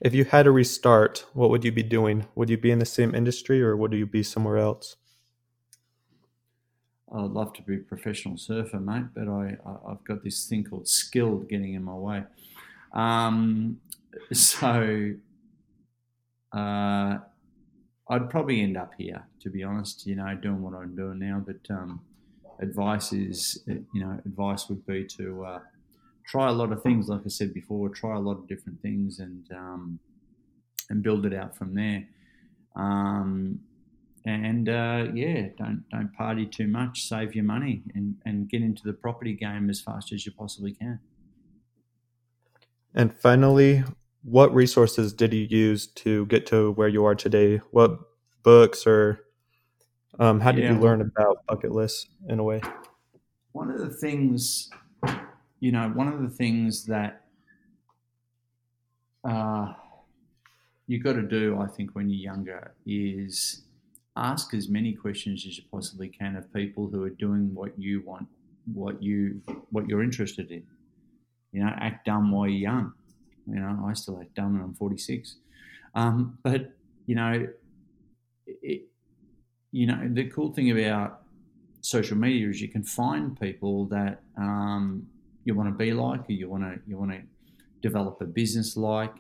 If 0.01 0.15
you 0.15 0.25
had 0.25 0.45
to 0.45 0.53
restart, 0.53 1.27
what 1.33 1.51
would 1.51 1.65
you 1.65 1.73
be 1.73 1.83
doing? 1.83 2.27
Would 2.37 2.51
you 2.51 2.57
be 2.57 2.71
in 2.71 2.79
the 2.79 2.87
same 2.87 3.15
industry 3.15 3.61
or 3.63 3.77
would 3.77 3.93
you 3.93 4.07
be 4.07 4.23
somewhere 4.23 4.59
else? 4.59 4.97
I'd 7.13 7.31
love 7.31 7.53
to 7.55 7.63
be 7.63 7.77
a 7.77 7.79
professional 7.79 8.37
surfer, 8.37 8.79
mate, 8.79 9.07
but 9.15 9.29
I, 9.29 9.57
I 9.67 9.89
have 9.89 10.05
got 10.05 10.23
this 10.23 10.47
thing 10.47 10.65
called 10.65 10.87
skilled 10.87 11.49
getting 11.49 11.75
in 11.75 11.83
my 11.83 11.95
way. 11.95 12.23
Um, 12.93 13.81
so 14.33 15.15
uh, 16.53 17.19
I'd 18.09 18.31
probably 18.31 18.63
end 18.63 18.77
up 18.77 18.93
here, 18.97 19.27
to 19.41 19.51
be 19.51 19.65
honest. 19.65 20.07
You 20.07 20.17
know, 20.17 20.35
doing 20.35 20.63
what 20.63 20.75
I'm 20.75 20.95
doing 20.95 21.19
now. 21.19 21.43
But 21.45 21.75
um, 21.75 22.03
advice 22.61 23.13
is, 23.13 23.65
you 23.67 23.87
know, 23.95 24.21
advice 24.25 24.69
would 24.69 24.87
be 24.87 25.05
to 25.17 25.45
uh, 25.45 25.61
try 26.29 26.49
a 26.49 26.53
lot 26.53 26.71
of 26.71 26.83
things. 26.83 27.09
Like 27.09 27.23
I 27.25 27.29
said 27.29 27.53
before, 27.53 27.89
try 27.89 28.15
a 28.15 28.21
lot 28.21 28.39
of 28.39 28.47
different 28.47 28.81
things 28.83 29.19
and 29.19 29.51
um, 29.53 29.99
and 30.91 31.03
build 31.03 31.27
it 31.27 31.35
out 31.35 31.57
from 31.57 31.75
there. 31.75 32.07
Um, 32.77 33.61
and 34.25 34.69
uh, 34.69 35.07
yeah, 35.15 35.49
don't 35.57 35.85
don't 35.91 36.13
party 36.15 36.47
too 36.47 36.69
much. 36.69 37.09
Save 37.09 37.35
your 37.35 37.45
money 37.45 37.83
and 37.95 38.17
and 38.25 38.49
get 38.49 38.63
into 38.63 38.83
the 38.85 38.93
property 38.93 39.33
game 39.33 39.71
as 39.71 39.81
fast 39.81 40.13
as 40.13 40.27
you 40.27 40.33
possibly 40.33 40.73
can. 40.73 41.01
And 42.95 43.13
finally, 43.13 43.85
what 44.23 44.55
resources 44.55 45.13
did 45.13 45.33
you 45.33 45.47
use 45.49 45.87
to 45.87 46.27
get 46.27 46.47
to 46.47 46.73
where 46.73 46.89
you 46.89 47.05
are 47.05 47.15
today? 47.15 47.59
What 47.71 47.99
books 48.43 48.87
or 48.87 49.25
um, 50.19 50.41
how 50.41 50.53
did 50.53 50.65
yeah, 50.65 50.73
you 50.73 50.81
learn 50.81 51.01
about 51.01 51.47
bucket 51.47 51.73
lists 51.73 52.09
in 52.29 52.39
a 52.39 52.43
way? 52.43 52.61
One 53.53 53.71
of 53.71 53.79
the 53.79 53.91
things, 53.91 54.69
you 55.61 55.73
know, 55.73 55.89
one 55.89 56.09
of 56.09 56.23
the 56.23 56.29
things 56.29 56.87
that 56.87 57.25
uh, 59.25 59.73
you 60.87 61.03
got 61.03 61.15
to 61.15 61.23
do, 61.23 61.59
I 61.61 61.67
think, 61.67 61.95
when 61.95 62.09
you're 62.09 62.33
younger 62.33 62.75
is 62.87 63.63
ask 64.17 64.55
as 64.55 64.69
many 64.69 64.93
questions 64.93 65.45
as 65.47 65.57
you 65.57 65.65
possibly 65.71 66.09
can 66.09 66.37
of 66.37 66.53
people 66.53 66.89
who 66.89 67.05
are 67.05 67.11
doing 67.11 67.55
what 67.55 67.79
you 67.79 68.03
want, 68.05 68.29
what 68.73 69.03
you 69.03 69.41
what 69.71 69.89
you're 69.89 70.03
interested 70.03 70.51
in. 70.51 70.63
You 71.53 71.65
know, 71.65 71.73
act 71.77 72.07
dumb 72.07 72.31
while 72.31 72.49
you're 72.49 72.71
young. 72.71 72.93
You 73.47 73.61
know, 73.61 73.85
I 73.87 73.95
still 73.95 74.21
act 74.21 74.35
dumb 74.35 74.55
and 74.55 74.63
I'm 74.63 74.75
46. 74.75 75.37
Um, 75.95 76.39
but 76.43 76.73
you 77.07 77.15
know, 77.15 77.47
it, 78.47 78.83
you 79.73 79.87
know, 79.87 80.09
the 80.09 80.29
cool 80.29 80.53
thing 80.53 80.71
about 80.71 81.23
social 81.81 82.17
media 82.17 82.49
is 82.49 82.61
you 82.61 82.69
can 82.69 82.83
find 82.83 83.39
people 83.39 83.87
that 83.87 84.21
um, 84.37 85.07
you 85.49 85.55
want 85.55 85.71
to 85.71 85.75
be 85.75 85.93
like, 85.95 86.29
or 86.29 86.33
you 86.33 86.47
want 86.47 86.63
to 86.63 86.79
you 86.87 86.99
want 86.99 87.11
to 87.11 87.23
develop 87.81 88.21
a 88.21 88.27
business 88.27 88.77
like. 88.77 89.15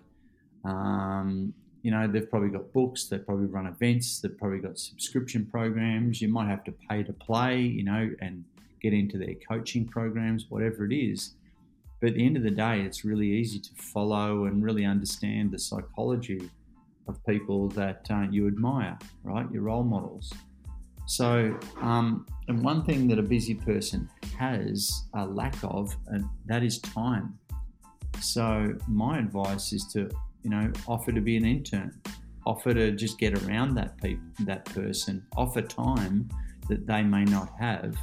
Um, 0.62 1.55
you 1.81 1.91
know, 1.91 2.07
they've 2.07 2.29
probably 2.29 2.51
got 2.51 2.71
books, 2.75 3.07
they've 3.07 3.25
probably 3.25 3.47
run 3.47 3.67
events, 3.67 4.21
they've 4.21 4.37
probably 4.37 4.59
got 4.59 4.79
subscription 4.79 5.47
programs. 5.47 6.21
You 6.21 6.29
might 6.29 6.49
have 6.49 6.64
to 6.64 6.75
pay 6.91 7.03
to 7.03 7.14
play, 7.14 7.61
you 7.61 7.83
know, 7.83 8.11
and 8.21 8.45
get 8.83 8.93
into 8.93 9.17
their 9.17 9.37
coaching 9.49 9.87
programs, 9.87 10.51
whatever 10.51 10.85
it 10.85 10.95
is. 10.95 11.33
But 12.01 12.11
at 12.11 12.17
the 12.17 12.27
end 12.27 12.37
of 12.37 12.43
the 12.43 12.51
day, 12.51 12.83
it's 12.83 13.07
really 13.07 13.29
easy 13.29 13.59
to 13.59 13.71
follow 13.77 14.45
and 14.45 14.62
really 14.62 14.85
understand 14.85 15.51
the 15.51 15.59
psychology 15.59 16.51
of 17.09 17.25
people 17.25 17.69
that 17.71 18.07
uh, 18.11 18.27
you 18.31 18.49
admire, 18.49 18.99
right? 19.25 19.51
Your 19.51 19.62
role 19.62 19.83
models. 19.83 20.31
So, 21.09 21.59
um, 21.81 22.27
and 22.49 22.62
one 22.62 22.85
thing 22.85 23.09
that 23.09 23.18
a 23.18 23.23
busy 23.23 23.55
person 23.55 24.09
has 24.38 25.05
a 25.14 25.25
lack 25.27 25.57
of, 25.64 25.94
and 26.09 26.25
that 26.47 26.62
is 26.62 26.79
time. 26.79 27.38
So, 28.21 28.75
my 28.87 29.18
advice 29.18 29.73
is 29.73 29.85
to, 29.92 30.11
you 30.42 30.51
know, 30.51 30.71
offer 30.87 31.12
to 31.12 31.21
be 31.21 31.37
an 31.37 31.44
intern, 31.44 32.01
offer 32.47 32.75
to 32.75 32.92
just 32.92 33.18
get 33.18 33.42
around 33.42 33.75
that 33.75 34.01
people, 34.03 34.25
that 34.40 34.64
person, 34.66 35.25
offer 35.37 35.62
time 35.62 36.29
that 36.68 36.87
they 36.87 37.03
may 37.03 37.25
not 37.25 37.51
have 37.59 37.97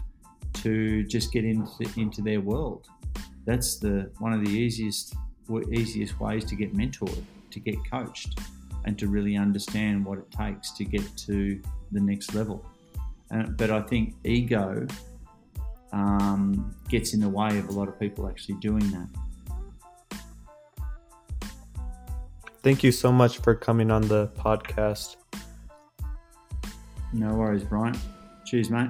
to 0.54 1.04
just 1.04 1.32
get 1.32 1.46
into 1.46 1.88
into 1.98 2.22
their 2.22 2.42
world 2.42 2.88
that's 3.46 3.78
the 3.78 4.12
one 4.20 4.34
of 4.34 4.44
the 4.44 4.52
easiest 4.52 5.16
easiest 5.72 6.20
ways 6.20 6.44
to 6.44 6.56
get 6.56 6.74
mentored, 6.74 7.24
to 7.52 7.60
get 7.60 7.76
coached, 7.90 8.40
and 8.86 8.98
to 8.98 9.08
really 9.08 9.38
understand 9.38 10.04
what 10.04 10.18
it 10.18 10.30
takes 10.32 10.72
to 10.72 10.84
get 10.84 11.04
to 11.18 11.62
the 11.92 12.02
next 12.02 12.34
level. 12.34 12.66
Uh, 13.32 13.44
but 13.44 13.72
I 13.72 13.82
think 13.82 14.16
ego 14.24 14.86
um, 15.92 16.76
gets 16.90 17.14
in 17.14 17.20
the 17.20 17.30
way 17.30 17.58
of 17.58 17.70
a 17.70 17.72
lot 17.72 17.88
of 17.88 18.00
people 18.00 18.28
actually 18.28 18.56
doing 18.56 18.90
that. 18.92 19.08
Thank 22.62 22.84
you 22.84 22.92
so 22.92 23.12
much 23.12 23.38
for 23.38 23.54
coming 23.54 23.92
on 23.92 24.02
the 24.08 24.28
podcast. 24.30 25.18
No 27.14 27.34
worries, 27.36 27.64
Brian. 27.64 27.96
Cheers, 28.46 28.70
mate. 28.70 28.90